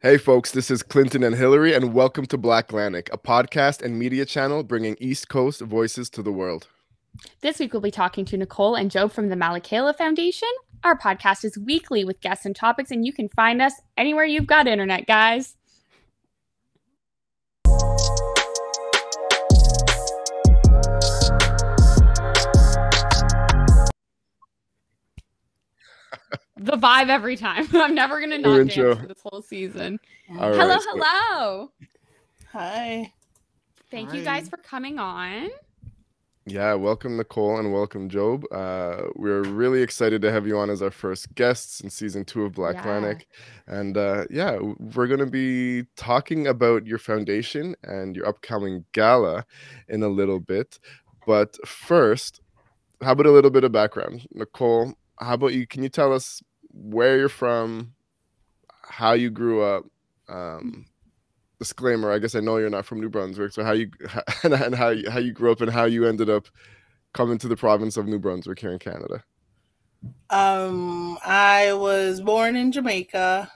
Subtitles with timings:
[0.00, 4.24] Hey, folks, this is Clinton and Hillary, and welcome to BlackLantic, a podcast and media
[4.24, 6.68] channel bringing East Coast voices to the world.
[7.40, 10.48] This week, we'll be talking to Nichole and Joe from the Malakaila Foundation.
[10.84, 14.46] Our podcast is weekly with guests and topics, and you can find us anywhere you've
[14.46, 15.56] got internet, guys.
[26.58, 27.68] The vibe every time.
[27.72, 30.00] I'm never gonna not dance for this whole season.
[30.30, 31.72] All hello, right, hello.
[32.52, 33.12] Hi.
[33.90, 34.16] Thank Hi.
[34.16, 35.50] you guys for coming on.
[36.46, 38.44] Yeah, welcome Nichole and welcome Job.
[38.50, 42.44] Uh, we're really excited to have you on as our first guests in season two
[42.44, 43.14] of Black yeah.
[43.66, 49.44] and uh, yeah, we're going to be talking about your foundation and your upcoming gala
[49.88, 50.78] in a little bit.
[51.26, 52.40] But first,
[53.02, 54.94] how about a little bit of background, Nichole?
[55.20, 55.66] How about you?
[55.66, 56.42] Can you tell us
[56.78, 57.94] where you're from,
[58.82, 59.84] how you grew up?
[60.28, 60.86] Um,
[61.58, 63.90] disclaimer i guess i know you're not from new brunswick so how you
[64.42, 66.46] and, and how you, how you grew up and how you ended up
[67.12, 69.24] coming to the province of new brunswick here in canada
[70.30, 73.50] um i was born in jamaica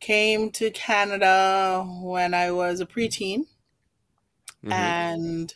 [0.00, 3.40] came to canada when i was a preteen
[4.64, 4.72] mm-hmm.
[4.72, 5.54] and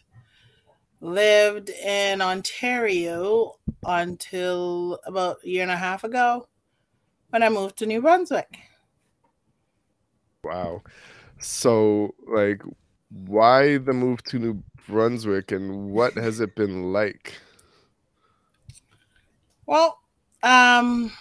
[1.01, 3.55] lived in ontario
[3.87, 6.47] until about a year and a half ago
[7.35, 8.61] when i moved to new brunswick
[10.45, 10.81] wow
[11.45, 12.63] so, like,
[13.11, 17.35] why the move to New Brunswick and what has it been like?
[19.67, 20.01] Well,
[20.43, 21.13] um,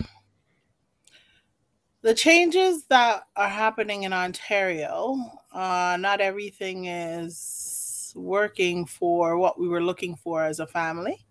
[2.03, 5.17] the changes that are happening in Ontario,
[5.51, 11.25] uh, not everything is working for what we were looking for as a family.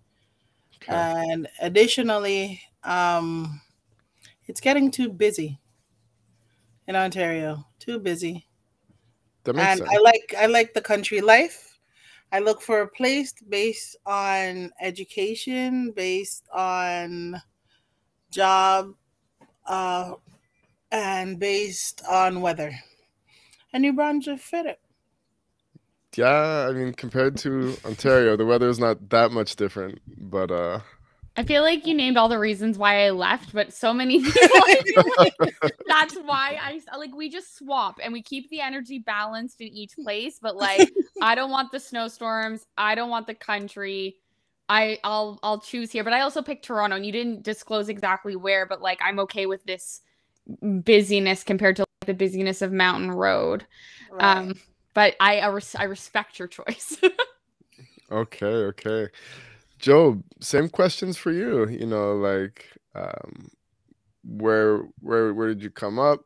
[0.77, 0.93] Okay.
[0.93, 3.62] And additionally, um,
[4.47, 5.61] it's getting too busy
[6.87, 8.47] in Ontario, too busy
[9.47, 9.91] and sense.
[9.91, 11.79] I like I like the country life.
[12.31, 17.43] I look for a place based on education, based on
[18.31, 18.95] job,
[19.67, 20.15] uh,
[20.91, 22.73] and based on weather.
[23.73, 24.81] And New Brunswick fit it.
[26.17, 30.81] Yeah, I mean, compared to Ontario, the weather is not that much different, but uh,
[31.37, 34.49] I feel like you named all the reasons why I left, but so many people,
[35.17, 35.35] like,
[35.87, 39.93] that's why I like we just swap and we keep the energy balanced in each
[39.97, 40.39] place.
[40.41, 40.91] But like,
[41.23, 42.67] I don't want the snowstorms.
[42.77, 44.17] I don't want the country.
[44.69, 48.37] I I'll I'll choose here, but I also picked Toronto, and you didn't disclose exactly
[48.37, 48.67] where.
[48.67, 50.03] But like, I'm okay with this
[50.63, 53.67] busyness compared to like, the busyness of Mountain Road.
[54.11, 54.37] Right.
[54.37, 54.55] Um,
[54.93, 56.99] but I I, res- I respect your choice.
[58.13, 59.09] okay, okay.
[59.83, 61.69] Joe, same questions for you.
[61.69, 63.51] You know, like um,
[64.25, 66.25] where where where did you come up?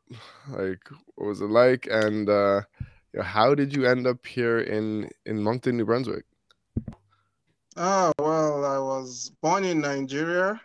[0.48, 0.82] Like
[1.14, 1.88] what was it like?
[1.90, 2.60] And uh,
[3.12, 6.26] you know, how did you end up here in in Moncton, New Brunswick?
[7.76, 10.60] Oh well, I was born in Nigeria.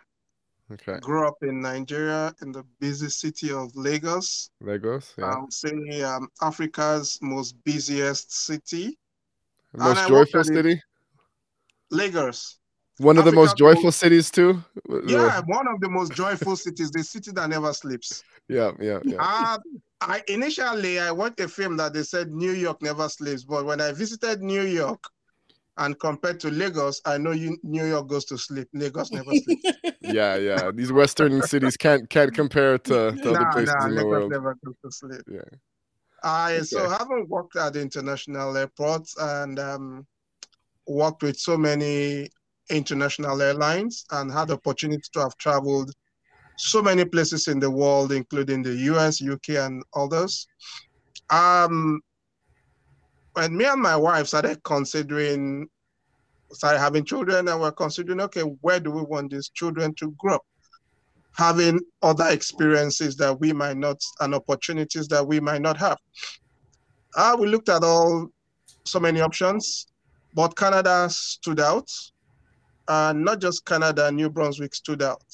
[0.70, 0.98] Okay.
[1.00, 4.50] Grew up in Nigeria in the busy city of Lagos.
[4.60, 5.26] Lagos, yeah.
[5.26, 8.98] I would say um, Africa's most busiest city.
[9.74, 10.80] Most joyful city.
[11.90, 12.58] Lagos.
[13.02, 14.62] One of the most joyful cities too.
[15.06, 18.22] Yeah, one of the most joyful cities, the city that never sleeps.
[18.48, 19.16] Yeah, yeah, yeah.
[19.18, 19.58] Uh,
[20.00, 23.80] I initially I watched a film that they said New York never sleeps, but when
[23.80, 25.02] I visited New York
[25.78, 28.68] and compared to Lagos, I know you, New York goes to sleep.
[28.72, 29.62] Lagos never sleeps.
[30.00, 30.70] yeah, yeah.
[30.72, 34.10] These western cities can't can't compare to, to nah, other places nah, in the Lagos
[34.10, 34.30] world.
[34.30, 35.22] never goes to sleep.
[35.30, 35.40] Yeah.
[36.22, 36.64] I okay.
[36.64, 40.06] so haven't worked at the international airports and um,
[40.86, 42.28] worked with so many
[42.72, 45.92] international airlines and had the opportunity to have traveled
[46.56, 50.46] so many places in the world, including the US, UK, and others.
[51.30, 52.00] Um,
[53.34, 55.68] when me and my wife started considering,
[56.52, 60.34] started having children, and we're considering, okay, where do we want these children to grow
[60.34, 60.46] up?
[61.36, 65.98] Having other experiences that we might not, and opportunities that we might not have.
[67.16, 68.28] Uh, we looked at all,
[68.84, 69.86] so many options,
[70.34, 71.88] but Canada stood out
[72.88, 75.24] uh, not just Canada, New Brunswick stood out.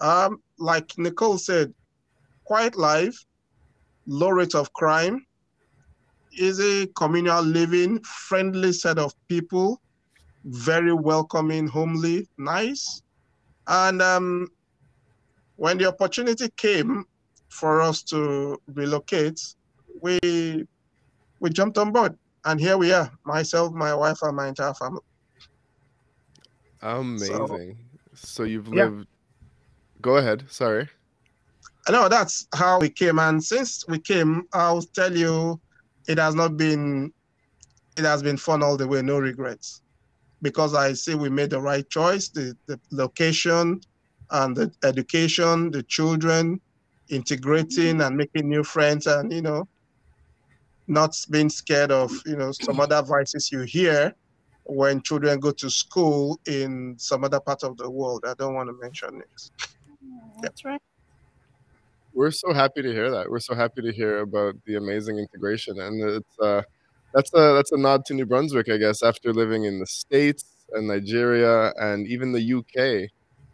[0.00, 1.72] Um, like Nichole said,
[2.44, 3.16] quiet life,
[4.06, 5.26] low rate of crime,
[6.32, 9.80] easy communal living, friendly set of people,
[10.44, 13.02] very welcoming, homely, nice.
[13.66, 14.48] And um,
[15.56, 17.04] when the opportunity came
[17.48, 19.40] for us to relocate,
[20.00, 20.18] we
[21.40, 23.10] we jumped on board, and here we are.
[23.24, 25.00] Myself, my wife, and my entire family.
[26.82, 27.76] Amazing.
[28.14, 28.98] So, so you've lived.
[28.98, 29.46] Yeah.
[30.02, 30.44] Go ahead.
[30.48, 30.88] Sorry.
[31.90, 33.18] know that's how we came.
[33.18, 35.60] And since we came, I'll tell you,
[36.08, 37.12] it has not been,
[37.96, 39.82] it has been fun all the way, no regrets.
[40.42, 43.80] Because I see we made the right choice, the, the location
[44.30, 46.60] and the education, the children,
[47.08, 49.66] integrating and making new friends and, you know,
[50.88, 54.14] not being scared of, you know, some other voices you hear
[54.68, 58.24] when children go to school in some other part of the world.
[58.26, 59.50] I don't want to mention it.
[60.42, 60.82] That's right.
[62.12, 63.30] We're so happy to hear that.
[63.30, 66.62] We're so happy to hear about the amazing integration, and it's uh,
[67.12, 69.02] that's a that's a nod to New Brunswick, I guess.
[69.02, 73.10] After living in the states and Nigeria and even the UK,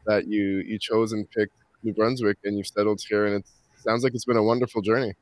[0.06, 3.44] that you you chose and picked New Brunswick, and you've settled here, and it
[3.78, 5.14] sounds like it's been a wonderful journey.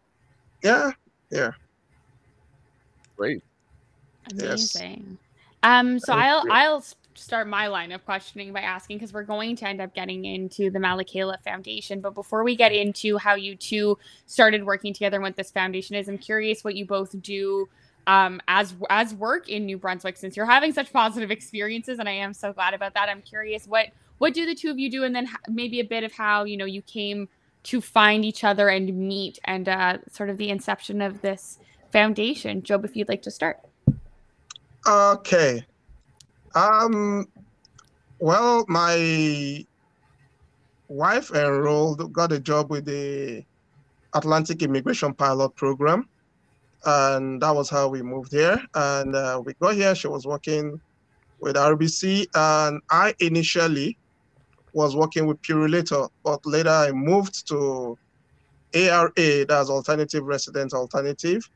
[0.63, 0.91] Yeah,
[1.31, 1.53] yeah.
[3.17, 3.43] Great.
[4.31, 5.19] Amazing.
[5.19, 5.30] Yes.
[5.62, 6.85] Um, so I'll I'll
[7.15, 10.71] start my line of questioning by asking because we're going to end up getting into
[10.71, 12.01] the Malakaila Foundation.
[12.01, 15.97] But before we get into how you two started working together and what this foundation
[15.97, 17.69] is, I'm curious what you both do
[18.07, 22.12] um, as as work in New Brunswick since you're having such positive experiences, and I
[22.12, 23.09] am so glad about that.
[23.09, 26.05] I'm curious what what do the two of you do, and then maybe a bit
[26.05, 27.29] of how you know you came
[27.62, 31.59] to find each other and meet, and uh, sort of the inception of this
[31.93, 32.62] foundation.
[32.62, 33.61] Job, if you'd like to start.
[34.87, 35.65] Okay.
[36.55, 37.27] Um.
[38.19, 39.65] Well, my
[40.88, 43.44] wife enrolled, got a job with the
[44.15, 46.06] Atlantic Immigration Pilot Program,
[46.85, 48.61] and that was how we moved here.
[48.75, 49.94] And uh, we got here.
[49.94, 50.81] She was working
[51.41, 53.97] with RBC, and I initially
[54.73, 57.99] was working with Purolator, but later I moved to
[58.75, 61.49] ARA, that's Alternative Resident Alternative,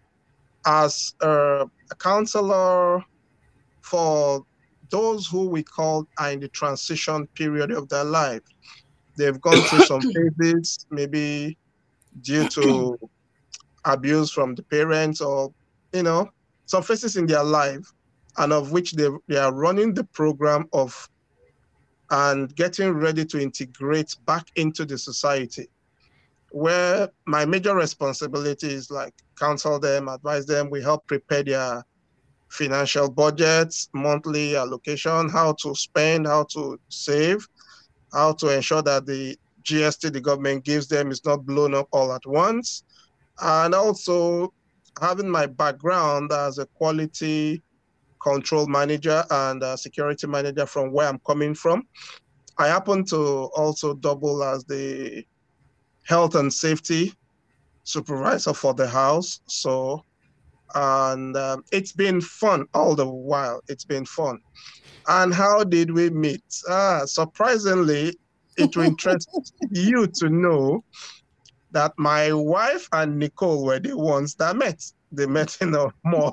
[0.67, 1.69] as a
[1.99, 3.05] counselor
[3.85, 4.47] for
[4.91, 8.41] those who we call are in the transition period of their life.
[9.17, 10.01] They've gone through some
[10.39, 11.59] phases, maybe
[12.23, 12.99] due to
[13.85, 15.53] abuse from the parents or,
[15.93, 16.31] you know,
[16.65, 17.93] some phases in their life,
[18.39, 21.09] and of which they, they are running the program of
[22.11, 25.69] and getting ready to integrate back into the society.
[26.53, 31.85] Where my major responsibility is like counsel them, advise them, we help prepare their
[32.55, 37.47] financial budgets, monthly allocation, how to spend, how to save,
[38.13, 42.13] how to ensure that the GST the government gives them is not blown up all
[42.13, 42.85] at once.
[43.41, 44.53] And also
[45.01, 47.63] having my background as a quality
[48.23, 51.83] control manager and security manager from where I'm coming from.
[52.57, 55.25] I happen to also double as the
[56.05, 57.13] health and safety
[57.83, 59.41] supervisor for the house.
[59.47, 60.05] So
[60.75, 63.61] and um, it's been fun all the while.
[63.69, 64.41] It's been fun.
[65.07, 66.45] And how did we meet?
[66.69, 68.17] Ah, surprisingly,
[68.57, 69.29] it will interest
[69.71, 70.85] you to know
[71.73, 74.83] that my wife and Nicole were the ones that met.
[75.13, 76.33] They met in a mall.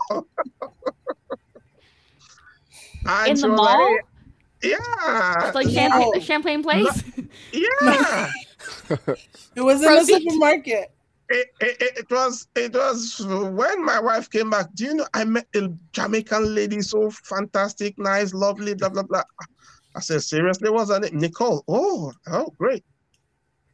[3.28, 3.94] in the mall?
[3.94, 4.06] Like,
[4.64, 5.52] yeah.
[5.54, 7.04] like Champlain, Champlain Place?
[7.52, 8.30] Yeah.
[9.56, 10.92] it was in the supermarket
[11.32, 14.68] it, it, it, was it was when my wife came back.
[14.76, 19.24] Do you know I met a Jamaican lady, so fantastic, nice, lovely, blah blah blah.
[19.96, 21.20] I said, seriously, what's her name?
[21.20, 21.64] Nichole.
[21.68, 22.84] Oh, oh, great.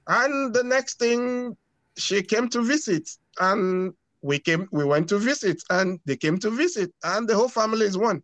[0.08, 1.56] And the next thing,
[1.98, 3.10] she came to visit,
[3.40, 7.50] and we came, we went to visit, and they came to visit, and the whole
[7.50, 8.24] family is one.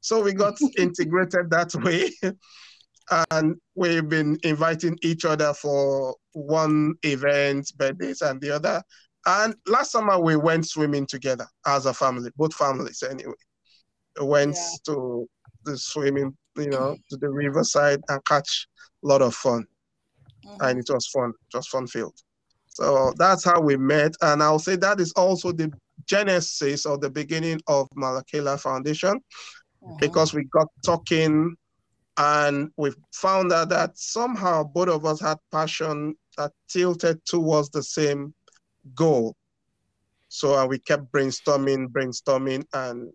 [0.00, 2.10] So we got integrated that way.
[3.30, 8.82] And we've been inviting each other for one event, birthdays, and the other.
[9.26, 13.34] And last summer we went swimming together as a family, both families anyway.
[14.18, 14.76] We went yeah.
[14.86, 15.28] to
[15.64, 18.66] the swimming, you know, to the riverside and catch
[19.04, 19.66] a lot of fun.
[20.46, 20.64] Mm-hmm.
[20.64, 22.18] And it was fun, it was fun filled.
[22.68, 24.14] So that's how we met.
[24.22, 25.70] And I'll say that is also the
[26.06, 29.20] genesis or the beginning of Malakaila Foundation
[29.82, 29.96] mm-hmm.
[30.00, 31.54] because we got talking
[32.16, 37.82] and we found out that somehow both of us had passion that tilted towards the
[37.82, 38.34] same
[38.94, 39.34] goal.
[40.28, 43.12] So uh, we kept brainstorming, brainstorming, and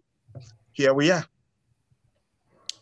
[0.74, 1.26] here we are.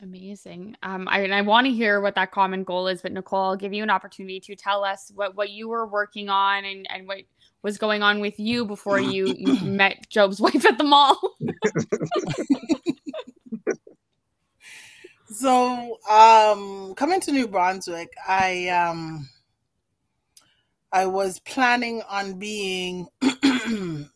[0.02, 0.76] Amazing.
[0.84, 3.74] Um, I, I want to hear what that common goal is, but Nichole, I'll give
[3.74, 7.20] you an opportunity to tell us what, what you were working on and, and what
[7.64, 11.20] was going on with you before you, you met Job's wife at the mall.
[15.36, 19.28] So, um, coming to New Brunswick, I um,
[20.94, 23.10] I was planning on being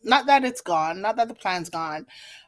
[0.02, 2.06] not that it's gone, not that the plan's gone,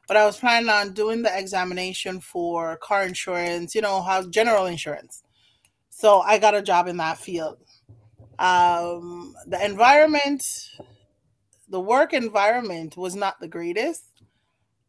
[0.08, 4.64] but I was planning on doing the examination for car insurance, you know, how general
[4.64, 5.22] insurance.
[5.90, 7.58] So I got a job in that field.
[8.38, 10.70] Um, the environment,
[11.68, 14.06] the work environment was not the greatest.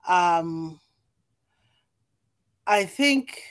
[0.08, 0.80] Um,
[2.66, 3.42] I think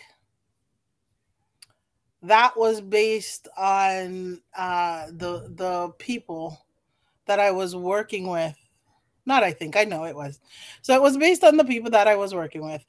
[2.23, 6.65] that was based on uh, the the people
[7.27, 8.57] that I was working with.
[9.27, 10.41] Not I think I know it was.
[10.83, 12.85] So it was based on the people that I was working with.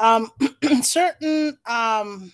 [0.00, 0.30] Um,
[0.82, 2.32] certain um,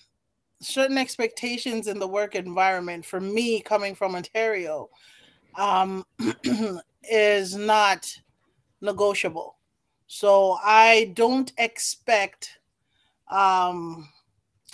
[0.60, 4.90] certain expectations in the work environment for me coming from Ontario
[5.56, 6.04] um,
[7.02, 8.12] is not
[8.80, 9.56] negotiable.
[10.06, 12.58] So I don't expect
[13.30, 14.08] um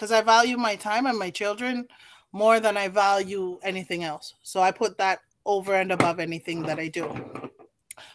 [0.00, 1.86] because I value my time and my children
[2.32, 4.32] more than I value anything else.
[4.42, 7.06] So I put that over and above anything that I do.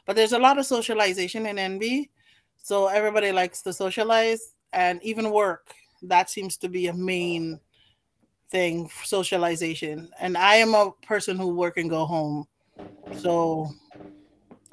[0.08, 2.10] But there's a lot of socialization in NB.
[2.58, 5.76] So everybody likes to socialize and even work.
[6.02, 7.60] That seems to be a main
[8.50, 10.10] thing, socialization.
[10.20, 12.48] And I am a person who work and go home.
[13.20, 13.70] So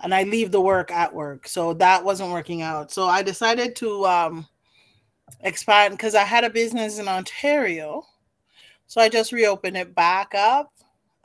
[0.03, 1.47] and I leave the work at work.
[1.47, 2.91] So that wasn't working out.
[2.91, 4.47] So I decided to um
[5.41, 8.05] expand because I had a business in Ontario.
[8.87, 10.73] So I just reopened it back up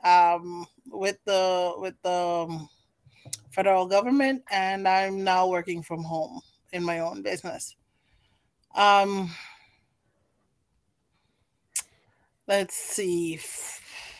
[0.04, 2.70] um, with the with the um,
[3.52, 7.76] federal government, and I'm now working from home in my own business.
[8.76, 9.32] Um,
[12.48, 13.40] let's see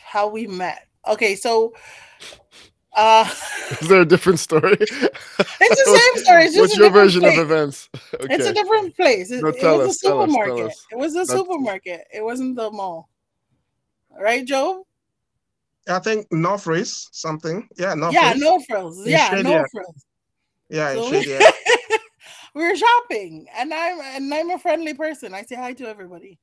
[0.04, 0.86] how we met.
[1.06, 1.72] Okay, so
[2.98, 3.30] uh,
[3.80, 4.72] Is there a different story?
[4.80, 4.88] it's
[5.38, 6.44] the same story.
[6.44, 7.38] It's just What's your version place.
[7.38, 7.88] of events?
[8.14, 8.34] Okay.
[8.34, 9.30] It's a different place.
[9.30, 10.66] It, no, it was us, a supermarket.
[10.66, 10.86] Us, us.
[10.90, 11.30] It was a That's...
[11.30, 12.04] supermarket.
[12.12, 13.08] It wasn't the mall.
[14.20, 14.86] Right, Joe?
[15.88, 17.68] I think North Race something.
[17.78, 19.02] Yeah, North Yeah, North Race.
[19.04, 20.04] Yeah, North Race.
[20.68, 21.50] Yeah, so, yeah.
[22.54, 25.32] we were shopping, and I'm and I'm a friendly person.
[25.32, 26.38] I say hi to everybody.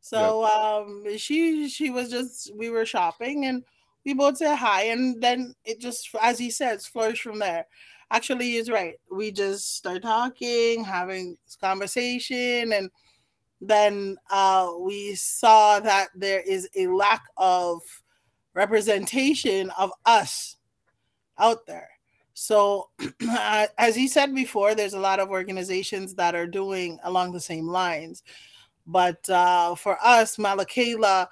[0.00, 0.52] So yep.
[0.52, 3.64] um, she she was just we were shopping and
[4.04, 7.66] we both say hi, and then it just, as he says, flourished from there.
[8.10, 8.94] Actually, he's right.
[9.10, 12.90] We just start talking, having conversation, and
[13.60, 17.80] then uh, we saw that there is a lack of
[18.54, 20.56] representation of us
[21.38, 21.88] out there.
[22.34, 22.90] So,
[23.78, 27.68] as he said before, there's a lot of organizations that are doing along the same
[27.68, 28.22] lines.
[28.86, 31.28] But uh, for us, Malakaila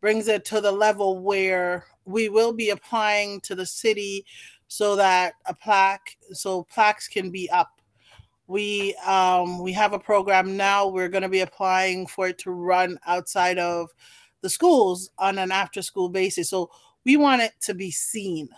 [0.00, 4.24] brings it to the level where we will be applying to the city
[4.68, 7.80] so that a plaque so plaques can be up.
[8.46, 12.50] We um we have a program now we're going to be applying for it to
[12.50, 13.90] run outside of
[14.42, 16.50] the schools on an after school basis.
[16.50, 16.70] So
[17.04, 18.48] we want it to be seen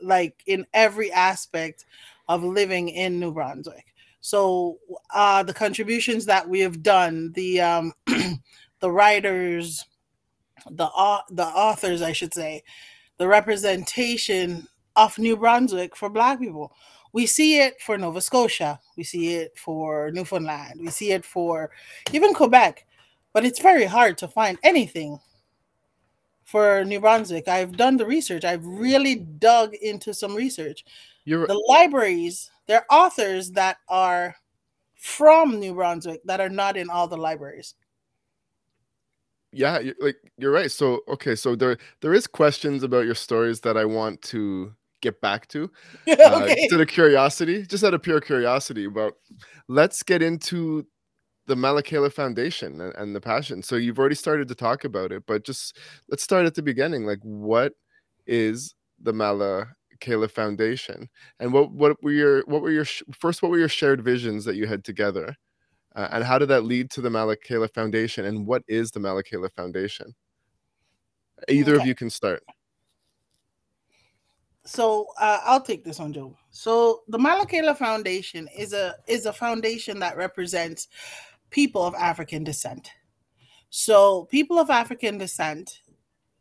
[0.00, 1.84] like in every aspect
[2.28, 3.86] of living in new brunswick.
[4.20, 4.78] So
[5.14, 7.92] uh the contributions that we have done the um
[8.80, 9.84] the writers
[10.70, 12.62] the uh, the authors i should say
[13.18, 14.66] the representation
[14.96, 16.72] of New Brunswick for Black people.
[17.12, 21.70] We see it for Nova Scotia, we see it for Newfoundland, we see it for
[22.12, 22.86] even Quebec,
[23.32, 25.18] but it's very hard to find anything
[26.44, 27.48] for New Brunswick.
[27.48, 30.84] I've done the research, I've really dug into some research.
[31.24, 31.46] You're...
[31.46, 34.34] The libraries, there are authors that are
[34.96, 37.74] from New Brunswick that are not in all the libraries
[39.52, 43.60] yeah you're, like you're right so okay so there there is questions about your stories
[43.60, 45.70] that i want to get back to
[46.08, 46.62] uh, okay.
[46.62, 49.14] just out of curiosity just out of pure curiosity but
[49.68, 50.86] let's get into
[51.46, 55.24] the malakaila foundation and, and the passion so you've already started to talk about it
[55.26, 55.76] but just
[56.08, 57.72] let's start at the beginning like what
[58.26, 61.08] is the malakaila foundation
[61.40, 62.86] and what what were your what were your
[63.18, 65.34] first what were your shared visions that you had together
[65.94, 68.24] uh, and how did that lead to the Malakaila Foundation?
[68.24, 70.14] And what is the Malakaila Foundation?
[71.48, 71.82] Either okay.
[71.82, 72.42] of you can start.
[74.64, 76.36] So uh, I'll take this one, Joe.
[76.50, 80.88] So the Malakaila Foundation is a is a foundation that represents
[81.50, 82.90] people of African descent.
[83.70, 85.80] So people of African descent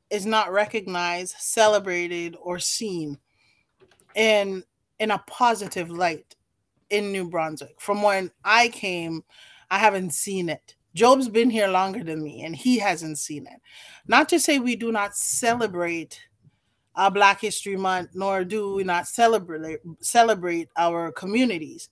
[0.09, 3.17] is not recognized, celebrated, or seen
[4.15, 4.63] in
[4.99, 6.35] in a positive light
[6.91, 7.79] in New Brunswick.
[7.79, 9.23] From when I came,
[9.69, 10.75] I haven't seen it.
[10.93, 13.59] Job's been here longer than me and he hasn't seen it.
[14.07, 16.19] Not to say we do not celebrate
[16.95, 21.89] our Black History Month, nor do we not celebrate celebrate our communities,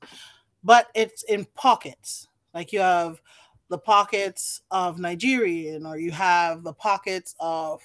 [0.64, 2.28] but it's in pockets.
[2.54, 3.22] Like you have
[3.70, 7.82] the pockets of Nigerian, or you have the pockets of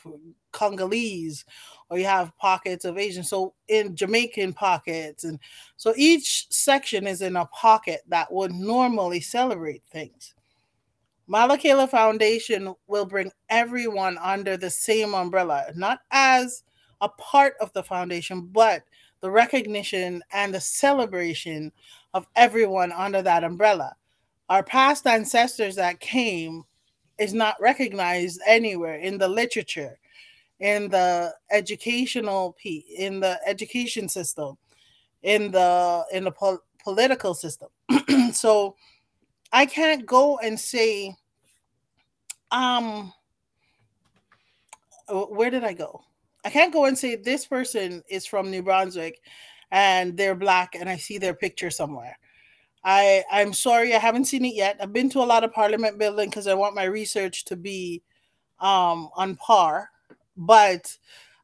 [0.50, 1.44] Congolese,
[1.90, 3.22] or you have pockets of Asian.
[3.22, 5.38] So in Jamaican pockets, and
[5.76, 10.34] so each section is in a pocket that would normally celebrate things.
[11.28, 16.64] Malakaila Foundation will bring everyone under the same umbrella, not as
[17.00, 18.82] a part of the foundation, but
[19.20, 21.72] the recognition and the celebration
[22.12, 23.94] of everyone under that umbrella.
[24.48, 26.64] Our past ancestors that came
[27.18, 29.98] is not recognized anywhere in the literature,
[30.60, 34.56] in the educational in the education system,
[35.22, 37.68] in the in the po- political system.
[38.32, 38.76] so
[39.52, 41.14] I can't go and say,
[42.50, 43.12] um,
[45.08, 46.02] where did I go?
[46.44, 49.20] I can't go and say this person is from New Brunswick
[49.70, 52.18] and they're black and I see their picture somewhere.
[52.84, 54.76] I I'm sorry I haven't seen it yet.
[54.80, 58.02] I've been to a lot of parliament building because I want my research to be
[58.60, 59.90] um on par,
[60.36, 60.96] but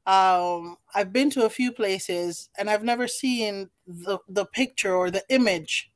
[0.06, 5.10] um I've been to a few places and I've never seen the the picture or
[5.10, 5.90] the image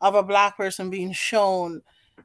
[0.00, 1.82] of a black person being shown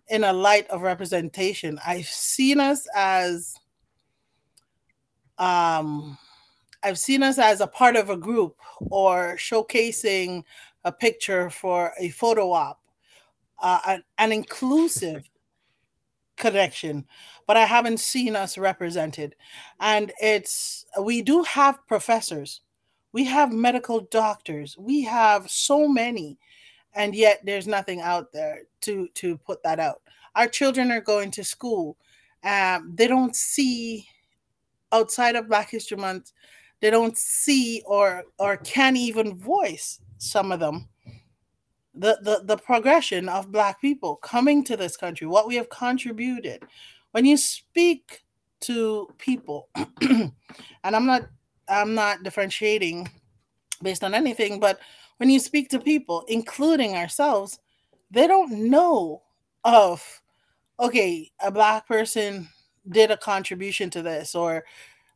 [0.09, 1.79] in a light of representation.
[1.85, 3.55] I've seen us as
[5.37, 6.17] um,
[6.83, 10.43] I've seen us as a part of a group or showcasing
[10.83, 12.79] a picture for a photo op,
[13.61, 15.29] uh, an, an inclusive
[16.37, 17.05] connection,
[17.47, 19.35] but I haven't seen us represented.
[19.79, 22.61] And it's, we do have professors,
[23.11, 26.37] we have medical doctors, we have so many,
[26.93, 30.01] and yet there's nothing out there to, to put that out.
[30.35, 31.97] Our children are going to school.
[32.43, 34.07] Um, they don't see
[34.91, 36.31] outside of Black History Month,
[36.79, 40.87] they don't see or or can even voice some of them
[41.93, 46.63] the, the the progression of black people coming to this country what we have contributed.
[47.11, 48.23] When you speak
[48.61, 49.69] to people
[50.01, 50.31] and
[50.83, 51.23] i'm not
[51.69, 53.07] i'm not differentiating
[53.83, 54.79] based on anything but
[55.17, 57.59] when you speak to people including ourselves
[58.09, 59.21] they don't know
[59.63, 60.21] of
[60.79, 62.47] okay a black person
[62.89, 64.63] did a contribution to this or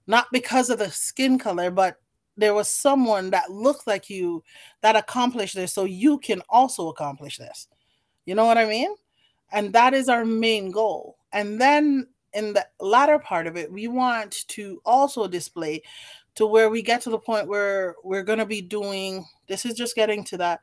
[0.05, 1.97] not because of the skin color but
[2.37, 4.43] there was someone that looked like you
[4.81, 7.67] that accomplished this so you can also accomplish this.
[8.25, 8.95] You know what i mean?
[9.51, 11.17] And that is our main goal.
[11.33, 15.81] And then in the latter part of it we want to also display
[16.35, 19.73] to where we get to the point where we're going to be doing this is
[19.73, 20.61] just getting to that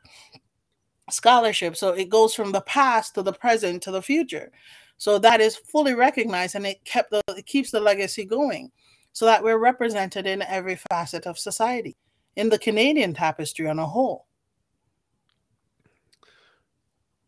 [1.11, 1.77] scholarship.
[1.77, 4.51] So it goes from the past to the present to the future.
[4.97, 8.73] So that is fully recognized and it kept the it keeps the legacy going
[9.13, 11.97] so that we're represented in every facet of society
[12.37, 14.27] in the Canadian tapestry on a whole.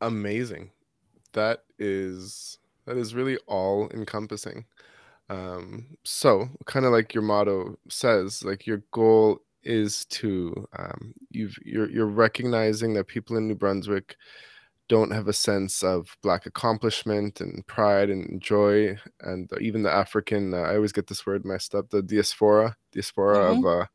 [0.01, 0.71] Amazing.
[1.33, 4.65] That is that is really all encompassing.
[5.29, 11.57] Um, so kind of like your motto says, like your goal is to um, you've
[11.65, 14.17] you're you're recognizing that people in New Brunswick
[14.91, 20.53] don't have a sense of black accomplishment and pride and joy and even the african
[20.53, 23.65] uh, i always get this word messed up the diaspora diaspora mm-hmm.
[23.65, 23.87] of uh,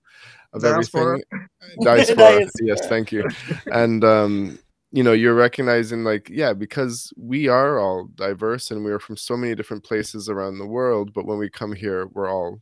[0.54, 1.20] of diaspora.
[1.20, 1.48] everything
[1.84, 3.28] diaspora yes thank you
[3.74, 4.58] and um
[4.94, 9.18] you know you're recognizing like yeah because we are all diverse and we are from
[9.18, 12.62] so many different places around the world but when we come here we're all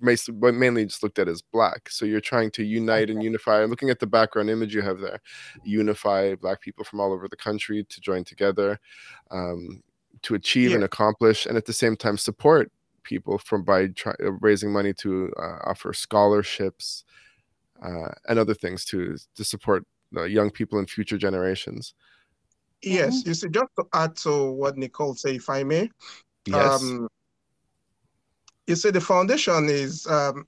[0.00, 1.88] mainly just looked at as black.
[1.90, 3.64] So you're trying to unite and unify.
[3.64, 5.20] Looking at the background image you have there,
[5.64, 8.78] unify black people from all over the country to join together,
[9.30, 9.82] um,
[10.22, 10.76] to achieve yeah.
[10.76, 12.70] and accomplish, and at the same time support
[13.02, 17.04] people from by try, uh, raising money to uh, offer scholarships
[17.82, 19.84] uh, and other things to to support
[20.26, 21.94] young people and future generations.
[22.82, 23.28] Yes, mm-hmm.
[23.28, 25.90] you see, just to add to what Nichole said, if I may.
[26.46, 26.82] Yes.
[26.82, 27.08] Um,
[28.66, 30.46] you see, the foundation is um,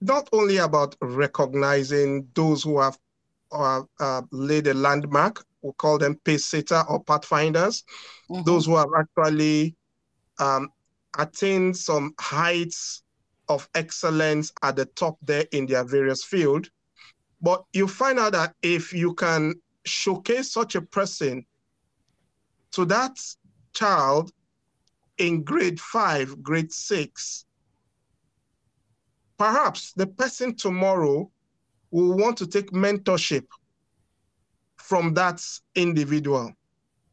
[0.00, 2.98] not only about recognizing those who have
[3.52, 7.84] uh, uh, laid a landmark, we call them pace setter or pathfinders,
[8.30, 8.42] mm-hmm.
[8.44, 9.74] those who have actually
[10.38, 10.70] um,
[11.18, 13.02] attained some heights
[13.48, 16.68] of excellence at the top there in their various field.
[17.40, 21.44] But you find out that if you can showcase such a person
[22.72, 23.18] to that
[23.72, 24.32] child
[25.18, 27.44] in grade five, grade six,
[29.36, 31.30] perhaps the person tomorrow
[31.90, 33.44] will want to take mentorship
[34.76, 36.52] from that individual.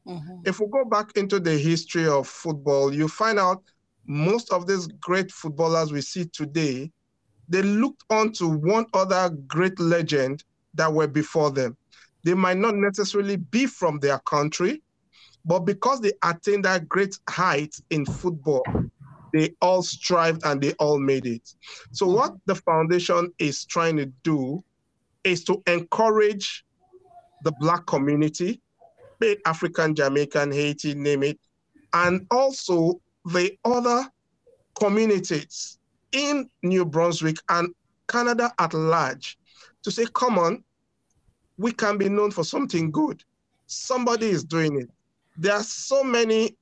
[0.08, 0.42] Mm-hmm.
[0.46, 3.64] If we go back into the history of football, you find out
[4.06, 6.92] most of these great footballers we see today,
[7.50, 10.44] they looked on to one other great legend
[10.76, 11.76] that were before them.
[12.24, 14.82] They might not necessarily be from their country,
[15.46, 18.64] but because they attained that great height in football,
[19.34, 21.54] they all strived and they all made it.
[21.92, 22.40] So, what mm-hmm.
[22.46, 24.64] the foundation is trying to do
[25.24, 26.66] is to encourage
[27.44, 28.62] the Black community,
[29.20, 31.40] be it African, Jamaican, Haiti, name it,
[31.94, 34.08] and also the other
[34.80, 35.80] communities
[36.12, 37.74] in New Brunswick and
[38.08, 39.38] Canada at large
[39.84, 40.64] to say, come on,
[41.58, 43.24] we can be known for something good.
[43.68, 44.90] Somebody is doing it.
[45.38, 46.58] There are so many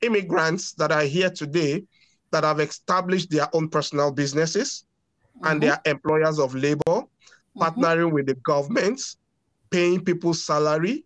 [0.00, 1.84] immigrants that are here today
[2.30, 4.84] that have established their own personal businesses
[5.36, 5.46] mm-hmm.
[5.46, 7.62] and they are employers of labor, mm-hmm.
[7.62, 9.00] partnering with the government,
[9.70, 11.04] paying people salary,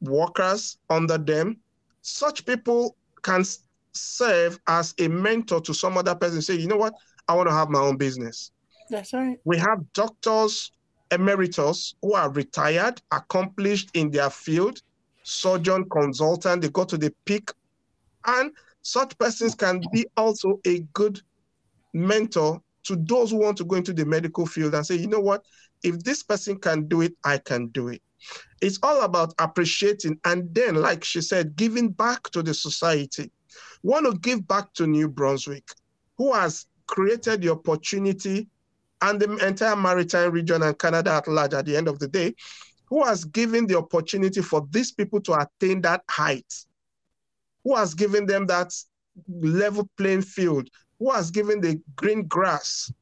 [0.00, 1.56] workers under them.
[2.02, 3.44] Such people can
[3.92, 6.42] serve as a mentor to some other person.
[6.42, 6.94] Say, you know what?
[7.26, 8.52] I want to have my own business.
[8.90, 9.38] That's right.
[9.44, 10.72] We have doctors
[11.10, 14.80] emeritus who are retired, accomplished in their field,
[15.28, 17.50] surgeon, consultant, they go to the peak.
[18.26, 21.20] And such persons can be also a good
[21.92, 25.20] mentor to those who want to go into the medical field and say, you know
[25.20, 25.44] what,
[25.82, 28.02] if this person can do it, I can do it.
[28.60, 33.30] It's all about appreciating and then, like she said, giving back to the society.
[33.82, 35.68] Want to give back to New Brunswick,
[36.16, 38.48] who has created the opportunity
[39.02, 42.34] and the entire maritime region and Canada at large at the end of the day,
[42.88, 46.52] who has given the opportunity for these people to attain that height,
[47.64, 48.72] who has given them that
[49.28, 52.92] level playing field, who has given the green grass.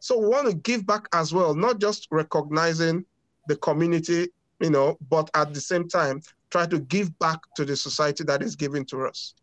[0.00, 3.04] So we want to give back as well, not just recognizing
[3.48, 4.28] the community,
[4.60, 8.42] you know, but at the same time, try to give back to the society that
[8.42, 9.34] is giving to us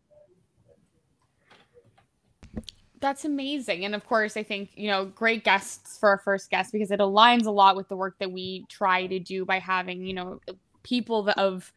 [3.04, 3.84] that's amazing.
[3.84, 7.00] And of course, I think, you know, great guests for our first guest because it
[7.00, 10.40] aligns a lot with the work that we try to do by having, you know,
[10.82, 11.70] people of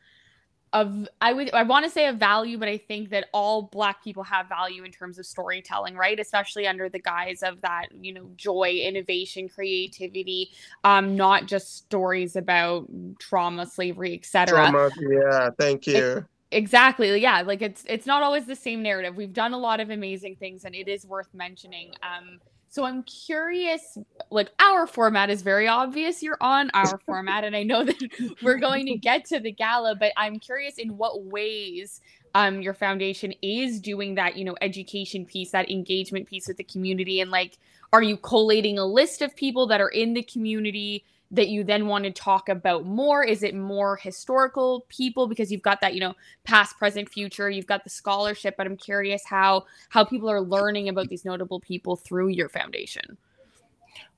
[0.71, 4.01] of I would I want to say a value, but I think that all black
[4.05, 6.17] people have value in terms of storytelling, right?
[6.17, 10.51] Especially under the guise of that, you know, joy, innovation, creativity,
[10.85, 12.87] um, not just stories about
[13.19, 14.47] trauma, slavery, etc.
[14.47, 16.25] Trauma, yeah, thank you.
[16.51, 19.15] Exactly yeah like it's it's not always the same narrative.
[19.15, 21.91] We've done a lot of amazing things and it is worth mentioning.
[22.03, 23.97] Um so i'm curious
[24.29, 26.21] like our format is very obvious.
[26.21, 27.97] You're on our format and i know that
[28.43, 32.01] we're going to get to the gala but i'm curious in what ways
[32.35, 36.63] um your foundation is doing that you know education piece that engagement piece with the
[36.63, 37.57] community and like
[37.93, 41.87] are you collating a list of people that are in the community that you then
[41.87, 43.23] want to talk about more?
[43.23, 46.13] Is it more historical people because you've got that, you know,
[46.43, 50.89] past, present, future, you've got the scholarship, but I'm curious how how people are learning
[50.89, 53.17] about these notable people through your foundation.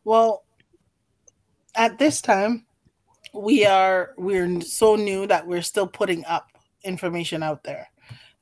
[0.04, 0.44] Well,
[1.76, 2.66] at this time,
[3.34, 6.48] we are we're so new that we're still putting up
[6.84, 7.90] information out there.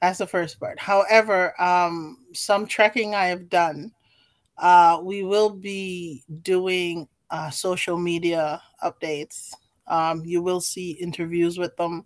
[0.01, 0.80] That's the first part.
[0.80, 3.91] However, um, some trekking I have done,
[4.58, 9.53] uh, we will be doing uh, social media updates.
[9.87, 12.05] Um, you will see interviews with them.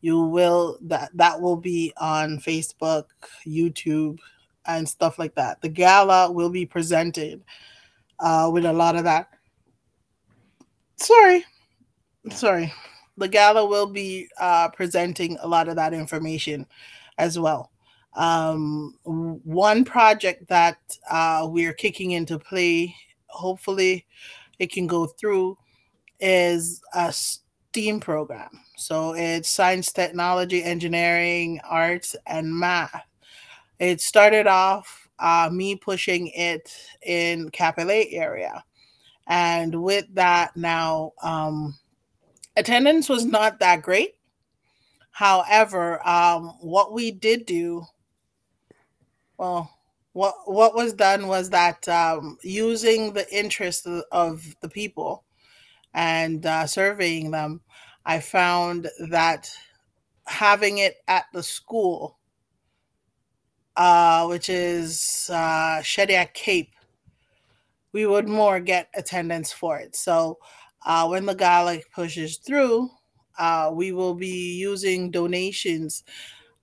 [0.00, 3.04] You will that that will be on Facebook,
[3.46, 4.18] YouTube,
[4.66, 5.60] and stuff like that.
[5.62, 7.42] The gala will be presented
[8.18, 9.28] uh, with a lot of that.
[10.96, 11.44] Sorry,
[12.30, 12.72] sorry.
[13.16, 16.66] The gala will be uh, presenting a lot of that information
[17.18, 17.70] as well.
[18.14, 20.78] Um, one project that
[21.10, 22.94] uh, we're kicking into play,
[23.26, 24.06] hopefully,
[24.58, 25.58] it can go through
[26.20, 28.48] is a STEAM program.
[28.76, 33.04] So it's science, technology, engineering, arts, and math.
[33.78, 38.64] It started off uh, me pushing it in Cap Pelé area.
[39.26, 41.76] And with that, now um,
[42.56, 44.14] attendance was not that great.
[45.10, 47.84] However, um, what we did do,
[49.38, 49.75] well,
[50.16, 55.24] what what was done was that um, using the interest of the people
[55.92, 57.60] and uh, surveying them,
[58.06, 59.50] I found that
[60.26, 62.16] having it at the school,
[63.76, 66.74] uh, which is uh, Shediac Cape,
[67.92, 69.94] we would more get attendance for it.
[69.94, 70.38] So
[70.86, 72.88] uh, when the gala pushes through,
[73.38, 76.04] uh, we will be using donations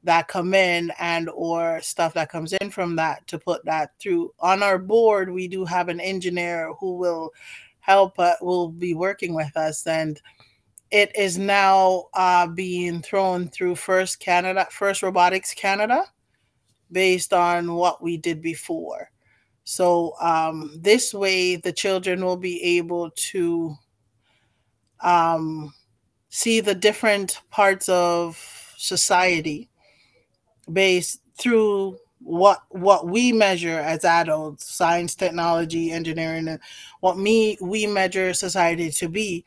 [0.04, 4.34] that come in and or stuff that comes in from that to put that through.
[4.40, 7.32] On our board we do have an engineer who will
[7.80, 10.22] help uh, will be working with us and
[10.92, 16.04] it is now uh, being thrown through first canada first robotics canada
[16.92, 19.10] based on what we did before.
[19.66, 23.76] So um, this way the children will be able to
[25.02, 25.74] um,
[26.30, 28.38] see the different parts of
[28.78, 29.70] society
[30.72, 36.60] based through what what we measure as adults science technology engineering and
[37.02, 39.44] what me we measure society to be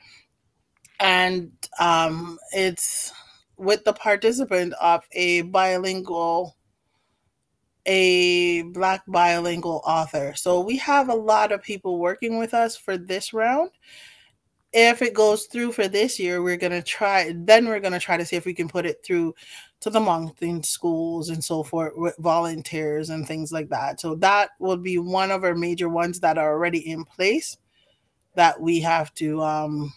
[1.01, 3.13] and um, it's
[3.57, 6.57] with the participant of a bilingual
[7.89, 10.35] a Black bilingual author.
[10.35, 13.71] So we have a lot of people working with us for this round.
[14.73, 17.33] If it goes through for this year, we're gonna try.
[17.35, 19.35] Then we're gonna try to see if we can put it through
[19.87, 24.01] to the mountain schools and so forth with volunteers and things like that.
[24.01, 27.57] So that will be one of our major ones that are already in place
[28.35, 29.93] that we have to um,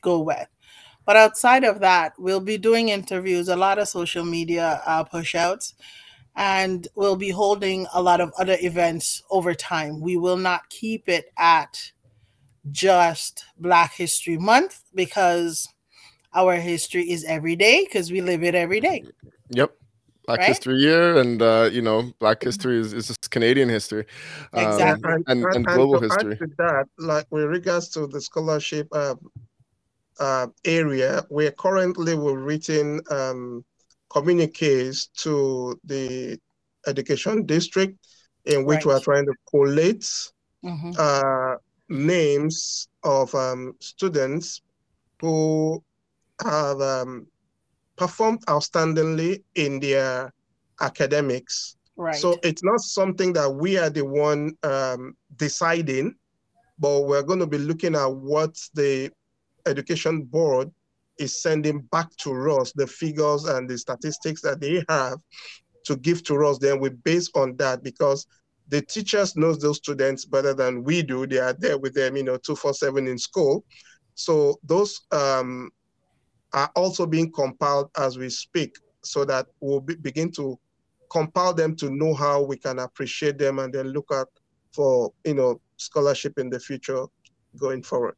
[0.00, 0.46] go with.
[1.04, 5.34] But outside of that, we'll be doing interviews, a lot of social media uh, push
[5.34, 5.74] outs,
[6.36, 10.00] and we'll be holding a lot of other events over time.
[10.00, 11.90] We will not keep it at
[12.70, 15.66] just Black History Month because
[16.36, 19.04] our history is every day because we live it every day.
[19.50, 19.72] Yep.
[20.26, 20.48] Black right?
[20.48, 24.04] History Year, and uh, you know, Black history is, is Canadian history,
[24.54, 26.36] um, exactly, and, and, and, and global history.
[26.58, 29.14] that, like with regards to the scholarship uh,
[30.18, 33.64] uh, area, we're currently we're written um,
[34.10, 36.36] communiques to the
[36.88, 37.96] education district
[38.46, 38.86] in which right.
[38.86, 40.08] we're trying to collate
[40.64, 40.90] mm-hmm.
[40.98, 41.54] uh,
[41.88, 44.62] names of um, students
[45.20, 45.82] who
[46.42, 47.26] have um,
[47.96, 50.32] performed outstandingly in their
[50.80, 51.76] academics.
[51.96, 52.14] Right.
[52.14, 56.14] So it's not something that we are the one um, deciding,
[56.78, 59.10] but we're going to be looking at what the
[59.66, 60.70] education board
[61.18, 65.18] is sending back to us, the figures and the statistics that they have
[65.84, 66.58] to give to us.
[66.58, 68.26] Then we base on that because
[68.68, 71.26] the teachers knows those students better than we do.
[71.26, 73.64] They are there with them, you know, two four seven in school.
[74.14, 75.70] So those um,
[76.52, 80.58] are also being compiled as we speak so that we'll be, begin to
[81.10, 84.26] compile them to know how we can appreciate them and then look at
[84.72, 87.04] for you know scholarship in the future
[87.58, 88.16] going forward.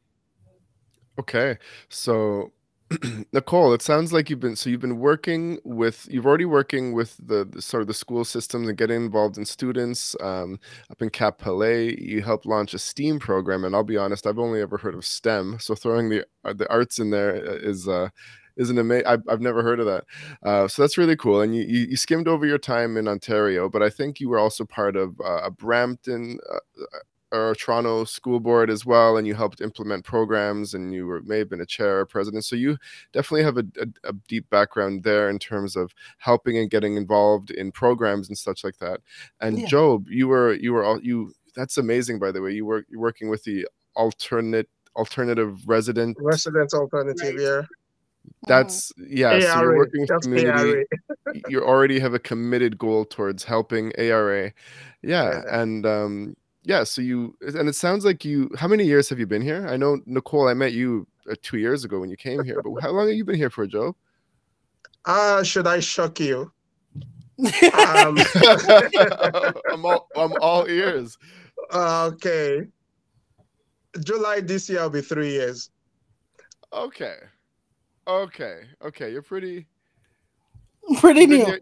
[1.19, 1.57] Okay
[1.89, 2.51] so
[3.33, 7.15] Nichole, it sounds like you've been so you've been working with you've already working with
[7.17, 11.11] the, the sort of the school systems and getting involved in students um, up in
[11.11, 11.99] Cap Pelé.
[12.01, 15.05] You helped launch a STEAM program, and I'll be honest, I've only ever heard of
[15.05, 15.57] STEM.
[15.59, 18.09] So throwing the uh, the arts in there is uh, is uh,
[18.57, 19.05] is an amazing.
[19.05, 20.03] I've, I've never heard of that.
[20.41, 21.41] Uh, so that's really cool.
[21.41, 24.39] And you, you, you skimmed over your time in Ontario, but I think you were
[24.39, 26.85] also part of uh, a Brampton uh,
[27.31, 31.37] or Toronto school board as well, and you helped implement programs, and you were may
[31.39, 32.45] have been a chair or president.
[32.45, 32.77] So you
[33.13, 37.51] definitely have a, a, a, deep background there in terms of helping and getting involved
[37.51, 39.01] in programs and such like that.
[39.41, 39.67] And yeah.
[39.67, 41.33] Job, you were you were all you.
[41.55, 42.51] That's amazing, by the way.
[42.53, 47.39] You were you're working with the alternate alternative resident resident alternative, right.
[47.39, 47.61] yeah.
[48.47, 49.31] That's yeah.
[49.31, 49.41] ARA.
[49.41, 50.83] So you're working with community.
[51.49, 54.51] you already have a committed goal towards helping ARA.
[55.01, 55.61] Yeah, yeah.
[55.61, 56.35] and um,
[56.69, 58.51] yeah, so you and it sounds like you.
[58.55, 59.65] How many years have you been here?
[59.67, 60.51] I know Nichole.
[60.51, 63.17] I met you uh, two years ago when you came here, but how long have
[63.17, 63.95] you been here for, Joe?
[65.03, 66.51] Uh should I shock you?
[67.73, 68.19] um,
[69.71, 71.17] I'm all I'm all ears.
[71.73, 72.67] Okay.
[74.03, 75.71] July this year will be three years.
[76.71, 77.15] Okay.
[78.07, 78.61] Okay.
[78.85, 79.11] Okay.
[79.11, 79.65] You're pretty.
[80.99, 81.37] Pretty new.
[81.37, 81.59] You're,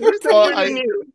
[0.00, 1.12] you're, well, I, new.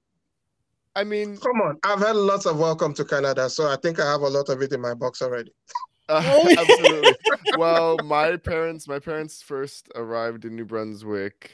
[0.96, 1.78] I mean, come on.
[1.84, 4.62] I've had lots of welcome to Canada, so I think I have a lot of
[4.62, 5.52] it in my box already.
[6.08, 7.16] Uh, absolutely.
[7.58, 11.50] well, my parents, my parents first arrived in New Brunswick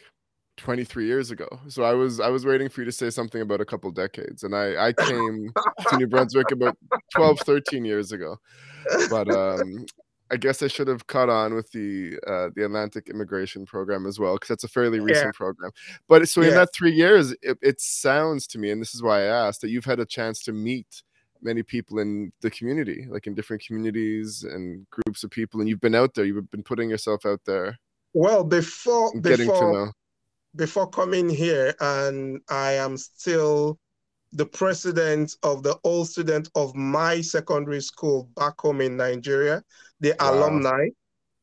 [0.57, 1.47] 23 years ago.
[1.69, 4.43] So I was I was waiting for you to say something about a couple decades,
[4.43, 5.51] and I I came
[5.89, 6.77] to New Brunswick about
[7.15, 8.37] 12, 13 years ago.
[9.09, 9.85] But um,
[10.31, 14.17] I guess I should have caught on with the uh, the Atlantic Immigration Program as
[14.17, 15.31] well, because that's a fairly recent yeah.
[15.33, 15.71] program.
[16.07, 16.49] But so yeah.
[16.49, 19.61] in that three years, it, it, sounds to me, and this is why I asked,
[19.61, 21.03] that you've had a chance to meet
[21.41, 25.81] many people in the community, like in different communities and groups of people, and you've
[25.81, 26.23] been out there.
[26.23, 27.77] You've been putting yourself out there.
[28.13, 29.91] Well, before getting before
[30.55, 33.79] before coming here, and I am still
[34.33, 39.61] the president of the old student of my secondary school back home in Nigeria
[40.01, 40.33] the wow.
[40.33, 40.87] alumni,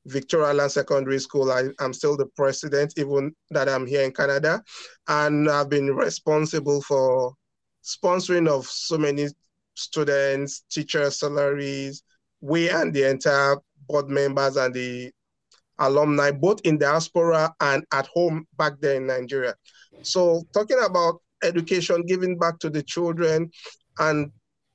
[0.07, 1.51] Victoria Land Secondary School.
[1.51, 4.63] I, am still the president, even that I'm here in Canada.
[5.07, 7.35] And I've been responsible for
[7.83, 9.29] sponsoring of so many
[9.75, 12.03] students, teacher salaries.
[12.41, 13.57] We and the entire
[13.89, 15.11] board members and the
[15.79, 19.55] alumni, both in diaspora and at home back there in Nigeria.
[20.03, 23.51] So talking about education, giving back to the children
[23.99, 24.31] and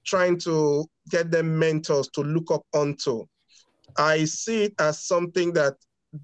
[0.06, 3.26] trying to get them mentors to look up onto.
[3.98, 5.76] I see it as something that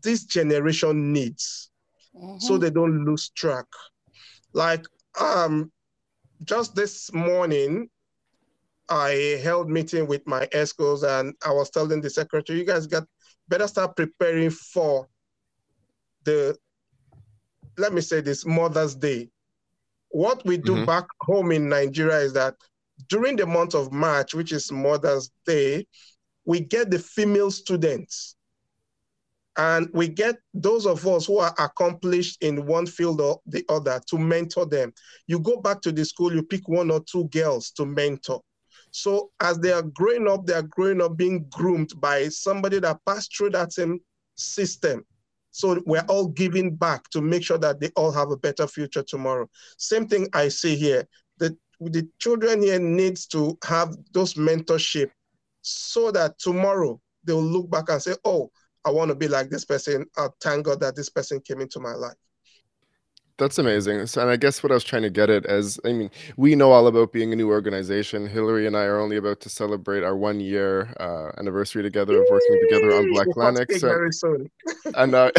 [0.04, 1.72] this generation needs
[2.16, 2.38] mm-hmm.
[2.40, 3.66] so they don't lose track.
[4.54, 4.86] Like
[5.20, 5.72] um,
[6.44, 7.90] just this morning,
[8.90, 13.06] I held meeting with my EXCOs and I was telling the secretary, you guys got
[13.48, 15.08] better start preparing for
[16.24, 16.58] the,
[17.78, 19.30] let me say this, Mother's Day.
[20.10, 20.86] What we do mm-hmm.
[20.86, 22.56] back home in Nigeria is that
[23.08, 25.86] during the month of March, which is Mother's Day,
[26.46, 28.36] we get the female students.
[29.58, 34.00] And we get those of us who are accomplished in one field or the other
[34.10, 34.94] to mentor them.
[35.28, 38.42] You go back to the school, you pick one or two girls to mentor.
[38.92, 43.00] So as they are growing up, they are growing up being groomed by somebody that
[43.06, 44.00] passed through that same
[44.36, 45.06] system.
[45.52, 49.04] So we're all giving back to make sure that they all have a better future
[49.04, 49.50] tomorrow.
[49.78, 51.08] Same thing I see here.
[51.38, 55.10] The, the children here needs to have those mentorship
[55.62, 58.50] so that tomorrow they'll look back and say, oh,
[58.86, 60.06] I want to be like this person.
[60.18, 62.16] Uh, thank God that this person came into my life.
[63.40, 64.06] That's amazing.
[64.08, 66.56] So, and I guess what I was trying to get at is, I mean, we
[66.56, 68.28] know all about being a new organization.
[68.28, 72.28] Hillary and I are only about to celebrate our one year uh, anniversary together of
[72.30, 73.80] working together on BlackLantic.
[73.80, 74.52] So, very soon.
[74.96, 75.32] and uh,